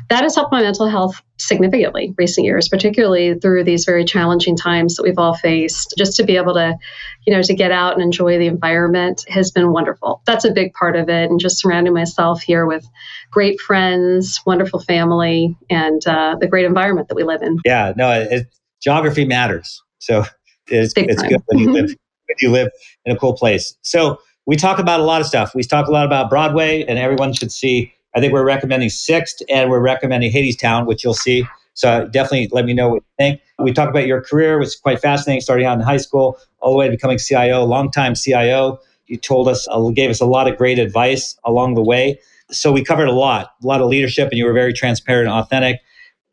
that 0.10 0.24
has 0.24 0.36
helped 0.36 0.52
my 0.52 0.62
mental 0.62 0.88
health 0.88 1.22
significantly 1.38 2.14
recent 2.18 2.46
years 2.46 2.70
particularly 2.70 3.34
through 3.40 3.64
these 3.64 3.86
very 3.86 4.06
challenging 4.06 4.56
times 4.56 4.96
that 4.96 5.04
we've 5.04 5.18
all 5.18 5.34
faced. 5.34 5.94
Just 5.98 6.16
to 6.18 6.24
be 6.24 6.38
able 6.38 6.54
to 6.54 6.78
you 7.26 7.34
know 7.34 7.42
to 7.42 7.54
get 7.54 7.72
out 7.72 7.94
and 7.94 8.02
enjoy 8.02 8.38
the 8.38 8.48
environment 8.48 9.24
has 9.28 9.52
been 9.52 9.72
wonderful. 9.72 10.22
That's 10.26 10.46
a 10.46 10.52
big 10.52 10.74
part 10.74 10.96
of 10.96 11.10
it 11.10 11.30
and 11.30 11.40
just 11.40 11.60
surrounding 11.60 11.94
myself 11.94 12.42
here 12.42 12.66
with 12.66 12.86
great 13.32 13.60
friends 13.60 14.42
wonderful 14.46 14.80
family 14.80 15.56
and 15.70 16.06
uh, 16.08 16.36
the 16.40 16.48
great 16.48 16.66
environment 16.66 17.08
that 17.08 17.16
we 17.16 17.24
live 17.24 17.42
in. 17.42 17.60
Yeah 17.66 17.94
no 17.96 18.12
it, 18.12 18.48
geography 18.82 19.26
matters. 19.26 19.82
So 20.00 20.24
it's, 20.68 20.94
it's 20.96 21.22
good 21.22 21.42
when 21.48 21.60
you 21.60 21.72
live 21.72 21.86
when 21.88 22.38
you 22.40 22.52
live 22.52 22.70
in 23.06 23.16
a 23.16 23.20
cool 23.20 23.34
place. 23.34 23.76
So 23.82 24.20
we 24.46 24.56
talk 24.56 24.80
about 24.80 25.00
a 25.00 25.04
lot 25.04 25.22
of 25.22 25.28
stuff. 25.28 25.54
We 25.54 25.64
talk 25.64 25.88
a 25.88 25.92
lot 25.92 26.06
about 26.06 26.30
broadway 26.30 26.84
and 26.84 26.98
everyone 26.98 27.34
should 27.34 27.52
see 27.52 27.94
I 28.16 28.20
think 28.20 28.34
we're 28.34 28.46
recommending 28.46 28.90
Six 28.90 29.36
and 29.50 29.70
we're 29.70 29.80
recommending 29.80 30.32
Hadestown, 30.32 30.86
which 30.86 31.04
you'll 31.04 31.14
see. 31.14 31.46
So 31.74 32.08
definitely 32.08 32.50
let 32.52 32.66
me 32.66 32.74
know 32.74 32.90
what 32.90 32.96
you 32.96 33.06
think. 33.18 33.42
We 33.60 33.72
talk 33.72 33.90
about 33.90 34.06
your 34.06 34.22
career, 34.22 34.60
which 34.60 34.68
is 34.70 34.76
quite 34.76 35.00
fascinating, 35.00 35.42
starting 35.42 35.66
out 35.66 35.78
in 35.78 35.82
high 35.82 35.98
school 35.98 36.38
all 36.60 36.72
the 36.72 36.78
way 36.78 36.86
to 36.86 36.92
becoming 36.92 37.18
CIO, 37.18 37.64
longtime 37.64 38.16
CIO. 38.16 38.80
You 39.08 39.18
told 39.18 39.48
us, 39.48 39.68
uh, 39.70 39.90
gave 39.90 40.10
us 40.10 40.22
a 40.22 40.26
lot 40.26 40.48
of 40.48 40.58
great 40.58 40.80
advice 40.80 41.38
along 41.46 41.76
the 41.76 41.82
way. 41.82 42.20
So 42.50 42.72
we 42.72 42.84
covered 42.84 43.08
a 43.08 43.14
lot, 43.14 43.52
a 43.64 43.68
lot 43.68 43.82
of 43.82 43.88
leadership, 43.88 44.30
and 44.30 44.38
you 44.38 44.46
were 44.46 44.54
very 44.54 44.74
transparent 44.74 45.30
and 45.30 45.38
authentic. 45.38 45.80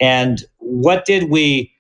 And 0.00 0.44
what 0.58 1.04
did 1.04 1.30
we 1.30 1.72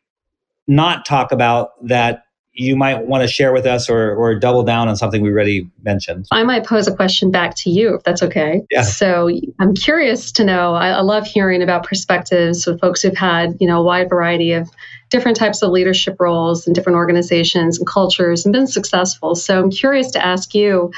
not 0.66 1.04
talk 1.04 1.32
about 1.32 1.70
that 1.86 2.24
you 2.58 2.74
might 2.76 3.06
want 3.06 3.22
to 3.22 3.28
share 3.28 3.52
with 3.52 3.66
us 3.66 3.88
or, 3.88 4.16
or 4.16 4.34
double 4.34 4.64
down 4.64 4.88
on 4.88 4.96
something 4.96 5.22
we 5.22 5.30
already 5.30 5.70
mentioned. 5.84 6.26
I 6.32 6.42
might 6.42 6.66
pose 6.66 6.88
a 6.88 6.94
question 6.94 7.30
back 7.30 7.54
to 7.58 7.70
you 7.70 7.94
if 7.94 8.02
that's 8.02 8.22
okay. 8.22 8.62
Yeah. 8.70 8.82
So 8.82 9.30
I'm 9.60 9.74
curious 9.74 10.32
to 10.32 10.44
know, 10.44 10.74
I, 10.74 10.88
I 10.88 11.00
love 11.02 11.24
hearing 11.24 11.62
about 11.62 11.84
perspectives 11.84 12.66
with 12.66 12.80
folks 12.80 13.02
who've 13.02 13.16
had, 13.16 13.56
you 13.60 13.68
know, 13.68 13.80
a 13.80 13.84
wide 13.84 14.08
variety 14.08 14.52
of 14.52 14.68
different 15.08 15.36
types 15.36 15.62
of 15.62 15.70
leadership 15.70 16.16
roles 16.18 16.66
in 16.66 16.72
different 16.72 16.96
organizations 16.96 17.78
and 17.78 17.86
cultures 17.86 18.44
and 18.44 18.52
been 18.52 18.66
successful. 18.66 19.36
So 19.36 19.58
I'm 19.58 19.70
curious 19.70 20.10
to 20.10 20.26
ask 20.26 20.52
you, 20.52 20.90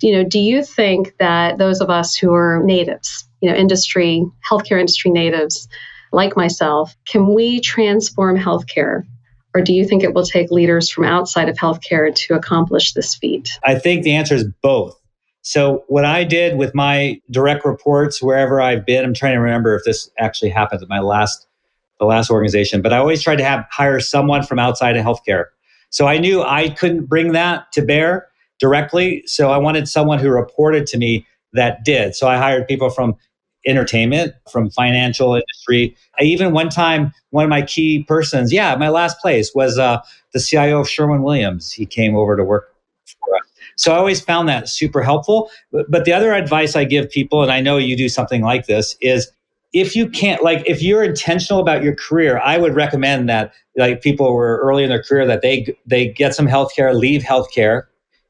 you 0.00 0.12
know, 0.12 0.24
do 0.24 0.38
you 0.38 0.64
think 0.64 1.16
that 1.18 1.58
those 1.58 1.80
of 1.80 1.90
us 1.90 2.16
who 2.16 2.32
are 2.32 2.62
natives, 2.62 3.28
you 3.40 3.50
know, 3.50 3.56
industry, 3.56 4.24
healthcare 4.48 4.78
industry 4.78 5.10
natives, 5.10 5.68
like 6.12 6.36
myself, 6.36 6.94
can 7.06 7.34
we 7.34 7.60
transform 7.60 8.38
healthcare 8.38 9.04
or 9.54 9.60
do 9.60 9.72
you 9.72 9.86
think 9.86 10.02
it 10.02 10.14
will 10.14 10.24
take 10.24 10.50
leaders 10.50 10.90
from 10.90 11.04
outside 11.04 11.48
of 11.48 11.56
healthcare 11.56 12.14
to 12.14 12.34
accomplish 12.34 12.92
this 12.94 13.14
feat? 13.14 13.50
I 13.64 13.78
think 13.78 14.02
the 14.02 14.14
answer 14.14 14.34
is 14.34 14.44
both. 14.62 14.98
So, 15.42 15.84
what 15.88 16.04
I 16.04 16.22
did 16.22 16.56
with 16.56 16.74
my 16.74 17.20
direct 17.30 17.64
reports, 17.64 18.22
wherever 18.22 18.60
I've 18.60 18.86
been, 18.86 19.04
I'm 19.04 19.14
trying 19.14 19.34
to 19.34 19.40
remember 19.40 19.74
if 19.74 19.82
this 19.84 20.08
actually 20.18 20.50
happened 20.50 20.82
at 20.82 20.88
my 20.88 21.00
last, 21.00 21.46
the 21.98 22.06
last 22.06 22.30
organization, 22.30 22.80
but 22.80 22.92
I 22.92 22.98
always 22.98 23.22
tried 23.22 23.36
to 23.36 23.44
have 23.44 23.66
hire 23.70 23.98
someone 23.98 24.44
from 24.44 24.60
outside 24.60 24.96
of 24.96 25.04
healthcare. 25.04 25.46
So 25.90 26.06
I 26.06 26.18
knew 26.18 26.42
I 26.42 26.70
couldn't 26.70 27.06
bring 27.06 27.32
that 27.32 27.70
to 27.72 27.82
bear 27.82 28.28
directly. 28.60 29.24
So 29.26 29.50
I 29.50 29.58
wanted 29.58 29.88
someone 29.88 30.20
who 30.20 30.30
reported 30.30 30.86
to 30.88 30.98
me 30.98 31.26
that 31.52 31.84
did. 31.84 32.14
So 32.14 32.28
I 32.28 32.38
hired 32.38 32.66
people 32.68 32.88
from 32.88 33.16
entertainment, 33.66 34.34
from 34.50 34.70
financial 34.70 35.34
industry. 35.34 35.96
I 36.20 36.24
even 36.24 36.52
one 36.52 36.68
time, 36.68 37.12
one 37.30 37.44
of 37.44 37.50
my 37.50 37.62
key 37.62 38.04
persons, 38.04 38.52
yeah, 38.52 38.74
my 38.76 38.88
last 38.88 39.18
place 39.20 39.54
was 39.54 39.78
uh, 39.78 40.00
the 40.32 40.40
CIO 40.40 40.80
of 40.80 40.88
Sherwin 40.88 41.22
Williams. 41.22 41.72
He 41.72 41.86
came 41.86 42.16
over 42.16 42.36
to 42.36 42.44
work 42.44 42.74
for 43.06 43.34
us. 43.36 43.42
So 43.76 43.92
I 43.92 43.96
always 43.96 44.20
found 44.20 44.48
that 44.48 44.68
super 44.68 45.02
helpful. 45.02 45.50
But, 45.70 45.90
but 45.90 46.04
the 46.04 46.12
other 46.12 46.32
advice 46.32 46.76
I 46.76 46.84
give 46.84 47.10
people, 47.10 47.42
and 47.42 47.50
I 47.50 47.60
know 47.60 47.76
you 47.78 47.96
do 47.96 48.08
something 48.08 48.42
like 48.42 48.66
this, 48.66 48.96
is 49.00 49.30
if 49.72 49.96
you 49.96 50.08
can't 50.08 50.42
like 50.44 50.62
if 50.66 50.82
you're 50.82 51.02
intentional 51.02 51.60
about 51.60 51.82
your 51.82 51.94
career 51.94 52.38
i 52.44 52.58
would 52.58 52.74
recommend 52.74 53.28
that 53.28 53.52
like 53.76 54.02
people 54.02 54.34
were 54.34 54.60
early 54.62 54.82
in 54.82 54.90
their 54.90 55.02
career 55.02 55.26
that 55.26 55.42
they 55.42 55.74
they 55.86 56.08
get 56.08 56.34
some 56.34 56.46
healthcare 56.46 56.94
leave 56.94 57.22
healthcare 57.22 57.84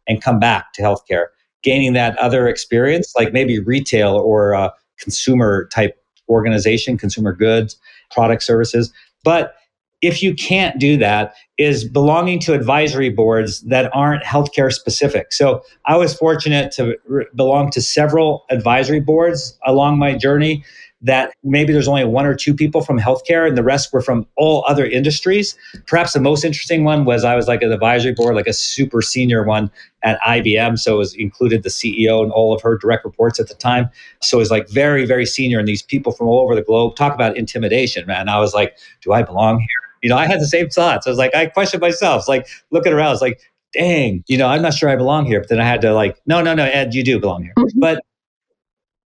and 0.07 0.23
come 0.23 0.38
back 0.38 0.73
to 0.73 0.83
healthcare 0.83 1.27
gaining 1.62 1.92
that 1.92 2.16
other 2.18 2.47
experience 2.47 3.12
like 3.16 3.33
maybe 3.33 3.59
retail 3.59 4.16
or 4.16 4.55
uh, 4.55 4.71
consumer 5.02 5.68
type 5.74 5.96
organization, 6.28 6.96
consumer 6.96 7.32
goods, 7.32 7.76
product 8.10 8.42
services. 8.42 8.92
But 9.24 9.54
if 10.00 10.22
you 10.22 10.34
can't 10.34 10.80
do 10.80 10.96
that, 10.96 11.34
is 11.58 11.84
belonging 11.84 12.40
to 12.40 12.54
advisory 12.54 13.08
boards 13.08 13.60
that 13.62 13.88
aren't 13.94 14.24
healthcare 14.24 14.72
specific. 14.72 15.32
So 15.32 15.62
I 15.86 15.96
was 15.96 16.12
fortunate 16.12 16.72
to 16.72 16.96
re- 17.06 17.26
belong 17.36 17.70
to 17.70 17.80
several 17.80 18.44
advisory 18.50 18.98
boards 18.98 19.56
along 19.64 19.98
my 19.98 20.16
journey 20.16 20.64
that 21.02 21.34
maybe 21.42 21.72
there's 21.72 21.88
only 21.88 22.04
one 22.04 22.24
or 22.26 22.34
two 22.34 22.54
people 22.54 22.80
from 22.80 22.98
healthcare 22.98 23.46
and 23.46 23.58
the 23.58 23.62
rest 23.62 23.92
were 23.92 24.00
from 24.00 24.26
all 24.36 24.64
other 24.68 24.86
industries. 24.86 25.56
Perhaps 25.86 26.12
the 26.12 26.20
most 26.20 26.44
interesting 26.44 26.84
one 26.84 27.04
was 27.04 27.24
I 27.24 27.34
was 27.34 27.48
like 27.48 27.62
an 27.62 27.72
advisory 27.72 28.12
board, 28.12 28.36
like 28.36 28.46
a 28.46 28.52
super 28.52 29.02
senior 29.02 29.42
one 29.42 29.70
at 30.04 30.20
IBM. 30.20 30.78
So 30.78 30.94
it 30.94 30.98
was 30.98 31.14
included 31.14 31.64
the 31.64 31.68
CEO 31.68 32.22
and 32.22 32.30
all 32.30 32.54
of 32.54 32.62
her 32.62 32.78
direct 32.78 33.04
reports 33.04 33.40
at 33.40 33.48
the 33.48 33.54
time. 33.54 33.90
So 34.20 34.38
it 34.38 34.40
was 34.40 34.50
like 34.50 34.68
very, 34.68 35.04
very 35.04 35.26
senior. 35.26 35.58
And 35.58 35.66
these 35.66 35.82
people 35.82 36.12
from 36.12 36.28
all 36.28 36.40
over 36.40 36.54
the 36.54 36.62
globe 36.62 36.94
talk 36.94 37.14
about 37.14 37.36
intimidation, 37.36 38.06
man. 38.06 38.28
I 38.28 38.38
was 38.38 38.54
like, 38.54 38.76
do 39.00 39.12
I 39.12 39.22
belong 39.22 39.58
here? 39.58 39.68
You 40.02 40.08
know, 40.08 40.16
I 40.16 40.26
had 40.26 40.40
the 40.40 40.48
same 40.48 40.68
thoughts. 40.68 41.06
I 41.06 41.10
was 41.10 41.18
like, 41.18 41.34
I 41.34 41.46
questioned 41.46 41.80
myself. 41.80 42.20
It's 42.20 42.28
like 42.28 42.48
looking 42.70 42.92
around, 42.92 43.08
I 43.08 43.10
was 43.10 43.20
like, 43.20 43.40
dang, 43.72 44.24
you 44.26 44.36
know, 44.36 44.48
I'm 44.48 44.62
not 44.62 44.74
sure 44.74 44.88
I 44.88 44.96
belong 44.96 45.26
here. 45.26 45.40
But 45.40 45.48
then 45.48 45.60
I 45.60 45.64
had 45.64 45.80
to 45.82 45.94
like, 45.94 46.20
no, 46.26 46.42
no, 46.42 46.54
no, 46.54 46.64
Ed, 46.64 46.94
you 46.94 47.02
do 47.02 47.18
belong 47.18 47.42
here. 47.44 47.54
Mm-hmm. 47.58 47.78
But 47.80 48.04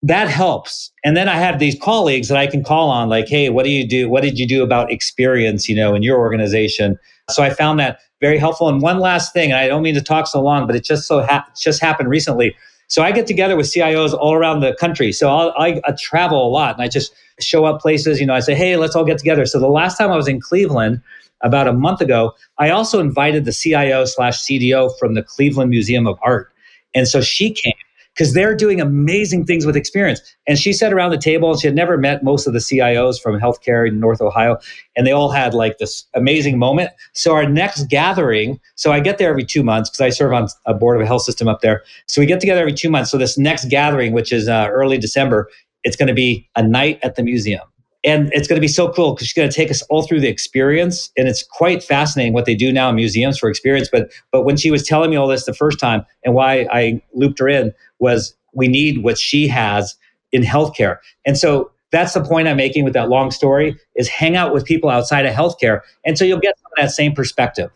that 0.03 0.29
helps. 0.29 0.91
And 1.03 1.17
then 1.17 1.27
I 1.27 1.35
have 1.35 1.59
these 1.59 1.77
colleagues 1.79 2.27
that 2.27 2.37
I 2.37 2.47
can 2.47 2.63
call 2.63 2.89
on, 2.89 3.09
like, 3.09 3.27
hey, 3.27 3.49
what 3.49 3.63
do 3.63 3.71
you 3.71 3.87
do? 3.87 4.09
What 4.09 4.21
did 4.21 4.37
you 4.37 4.47
do 4.47 4.63
about 4.63 4.91
experience, 4.91 5.67
you 5.67 5.75
know, 5.75 5.95
in 5.95 6.03
your 6.03 6.17
organization? 6.17 6.97
So 7.29 7.43
I 7.43 7.49
found 7.49 7.79
that 7.79 7.99
very 8.21 8.37
helpful. 8.37 8.69
And 8.69 8.81
one 8.81 8.99
last 8.99 9.33
thing, 9.33 9.51
and 9.51 9.59
I 9.59 9.67
don't 9.67 9.83
mean 9.83 9.95
to 9.95 10.01
talk 10.01 10.27
so 10.27 10.41
long, 10.41 10.67
but 10.67 10.75
it 10.75 10.83
just 10.83 11.07
so 11.07 11.23
ha- 11.23 11.47
just 11.59 11.81
happened 11.81 12.09
recently. 12.09 12.55
So 12.87 13.03
I 13.03 13.11
get 13.11 13.27
together 13.27 13.57
with 13.57 13.65
CIOs 13.65 14.13
all 14.13 14.33
around 14.33 14.61
the 14.61 14.73
country. 14.75 15.11
So 15.11 15.29
I'll, 15.29 15.53
I, 15.57 15.81
I 15.85 15.93
travel 15.99 16.47
a 16.47 16.49
lot, 16.49 16.75
and 16.75 16.83
I 16.83 16.87
just 16.87 17.13
show 17.39 17.65
up 17.65 17.81
places. 17.81 18.19
You 18.19 18.27
know, 18.27 18.33
I 18.33 18.39
say, 18.39 18.55
hey, 18.55 18.77
let's 18.77 18.95
all 18.95 19.03
get 19.03 19.17
together. 19.17 19.45
So 19.45 19.59
the 19.59 19.67
last 19.67 19.97
time 19.97 20.11
I 20.11 20.15
was 20.15 20.27
in 20.27 20.39
Cleveland, 20.39 21.01
about 21.41 21.67
a 21.67 21.73
month 21.73 22.01
ago, 22.01 22.33
I 22.57 22.69
also 22.69 22.99
invited 22.99 23.45
the 23.45 23.51
CIO 23.51 24.05
slash 24.05 24.39
CDO 24.43 24.97
from 24.97 25.13
the 25.13 25.21
Cleveland 25.21 25.69
Museum 25.69 26.07
of 26.07 26.17
Art, 26.23 26.51
and 26.95 27.07
so 27.07 27.21
she 27.21 27.51
came 27.51 27.73
because 28.17 28.33
they're 28.33 28.55
doing 28.55 28.81
amazing 28.81 29.45
things 29.45 29.65
with 29.65 29.75
experience. 29.75 30.21
And 30.47 30.57
she 30.57 30.73
sat 30.73 30.91
around 30.91 31.11
the 31.11 31.19
table 31.19 31.51
and 31.51 31.59
she 31.61 31.67
had 31.67 31.75
never 31.75 31.97
met 31.97 32.23
most 32.23 32.47
of 32.47 32.53
the 32.53 32.59
CIOs 32.59 33.21
from 33.21 33.39
healthcare 33.39 33.87
in 33.87 33.99
North 33.99 34.21
Ohio. 34.21 34.57
And 34.95 35.05
they 35.05 35.11
all 35.11 35.29
had 35.29 35.53
like 35.53 35.77
this 35.77 36.05
amazing 36.15 36.57
moment. 36.57 36.89
So 37.13 37.35
our 37.35 37.47
next 37.47 37.89
gathering, 37.89 38.59
so 38.75 38.91
I 38.91 39.01
get 39.01 39.19
there 39.19 39.29
every 39.29 39.45
two 39.45 39.63
months 39.63 39.89
because 39.89 40.01
I 40.01 40.09
serve 40.09 40.33
on 40.33 40.47
a 40.65 40.73
board 40.73 40.95
of 40.95 41.03
a 41.03 41.05
health 41.05 41.21
system 41.21 41.47
up 41.47 41.61
there. 41.61 41.83
So 42.07 42.19
we 42.19 42.25
get 42.25 42.39
together 42.39 42.61
every 42.61 42.73
two 42.73 42.89
months. 42.89 43.11
So 43.11 43.19
this 43.19 43.37
next 43.37 43.69
gathering, 43.69 44.13
which 44.13 44.33
is 44.33 44.49
uh, 44.49 44.67
early 44.71 44.97
December, 44.97 45.47
it's 45.83 45.95
going 45.95 46.07
to 46.07 46.15
be 46.15 46.49
a 46.55 46.67
night 46.67 46.99
at 47.03 47.15
the 47.15 47.23
museum. 47.23 47.61
And 48.03 48.31
it's 48.31 48.47
going 48.47 48.57
to 48.57 48.61
be 48.61 48.67
so 48.67 48.91
cool 48.91 49.13
because 49.13 49.27
she's 49.27 49.33
going 49.33 49.49
to 49.49 49.55
take 49.55 49.71
us 49.71 49.81
all 49.83 50.03
through 50.03 50.21
the 50.21 50.27
experience. 50.27 51.11
And 51.17 51.27
it's 51.27 51.43
quite 51.43 51.83
fascinating 51.83 52.33
what 52.33 52.45
they 52.45 52.55
do 52.55 52.71
now 52.71 52.89
in 52.89 52.95
museums 52.95 53.39
for 53.39 53.49
experience. 53.49 53.89
But 53.91 54.11
but 54.31 54.43
when 54.43 54.55
she 54.55 54.71
was 54.71 54.83
telling 54.83 55.09
me 55.09 55.15
all 55.15 55.27
this 55.27 55.45
the 55.45 55.53
first 55.53 55.79
time 55.79 56.05
and 56.23 56.33
why 56.33 56.67
I 56.71 57.01
looped 57.13 57.39
her 57.39 57.49
in 57.49 57.73
was 57.99 58.35
we 58.53 58.67
need 58.67 59.03
what 59.03 59.17
she 59.17 59.47
has 59.47 59.95
in 60.31 60.43
healthcare. 60.43 60.97
And 61.25 61.37
so 61.37 61.71
that's 61.91 62.13
the 62.13 62.23
point 62.23 62.47
I'm 62.47 62.57
making 62.57 62.83
with 62.83 62.93
that 62.93 63.09
long 63.09 63.31
story 63.31 63.77
is 63.95 64.07
hang 64.07 64.35
out 64.35 64.53
with 64.53 64.65
people 64.65 64.89
outside 64.89 65.25
of 65.25 65.33
healthcare. 65.33 65.81
And 66.05 66.17
so 66.17 66.25
you'll 66.25 66.39
get 66.39 66.57
some 66.57 66.71
of 66.77 66.83
that 66.83 66.91
same 66.91 67.13
perspective. 67.13 67.71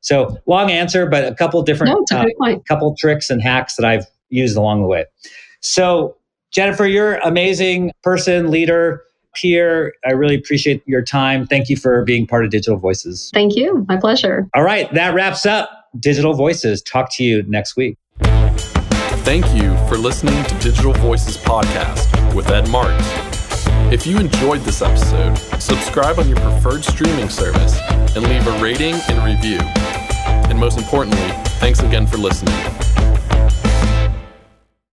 So 0.00 0.36
long 0.46 0.70
answer, 0.70 1.06
but 1.06 1.24
a 1.24 1.34
couple 1.34 1.62
different 1.62 1.96
no, 2.10 2.18
a 2.18 2.56
uh, 2.56 2.58
couple 2.66 2.94
tricks 2.98 3.30
and 3.30 3.40
hacks 3.40 3.76
that 3.76 3.84
I've 3.84 4.04
used 4.30 4.56
along 4.56 4.82
the 4.82 4.88
way. 4.88 5.04
So 5.60 6.16
Jennifer, 6.50 6.86
you're 6.86 7.14
amazing 7.18 7.92
person, 8.02 8.50
leader 8.50 9.04
Pierre, 9.34 9.92
I 10.04 10.12
really 10.12 10.34
appreciate 10.34 10.82
your 10.86 11.02
time. 11.02 11.46
Thank 11.46 11.68
you 11.68 11.76
for 11.76 12.04
being 12.04 12.26
part 12.26 12.44
of 12.44 12.50
Digital 12.50 12.78
Voices. 12.78 13.30
Thank 13.32 13.56
you. 13.56 13.84
My 13.88 13.96
pleasure. 13.96 14.48
All 14.54 14.62
right, 14.62 14.92
that 14.94 15.14
wraps 15.14 15.46
up 15.46 15.70
Digital 15.98 16.34
Voices. 16.34 16.82
Talk 16.82 17.10
to 17.14 17.24
you 17.24 17.42
next 17.44 17.76
week. 17.76 17.98
Thank 19.24 19.46
you 19.54 19.76
for 19.88 19.96
listening 19.96 20.42
to 20.44 20.54
Digital 20.58 20.92
Voices 20.94 21.36
Podcast 21.36 22.34
with 22.34 22.48
Ed 22.50 22.68
Marx. 22.68 23.04
If 23.92 24.06
you 24.06 24.18
enjoyed 24.18 24.62
this 24.62 24.82
episode, 24.82 25.36
subscribe 25.60 26.18
on 26.18 26.28
your 26.28 26.38
preferred 26.38 26.82
streaming 26.82 27.28
service 27.28 27.78
and 28.16 28.26
leave 28.26 28.46
a 28.46 28.58
rating 28.62 28.94
and 29.08 29.24
review. 29.24 29.60
And 30.48 30.58
most 30.58 30.78
importantly, 30.78 31.28
thanks 31.60 31.80
again 31.80 32.06
for 32.06 32.16
listening. 32.16 32.54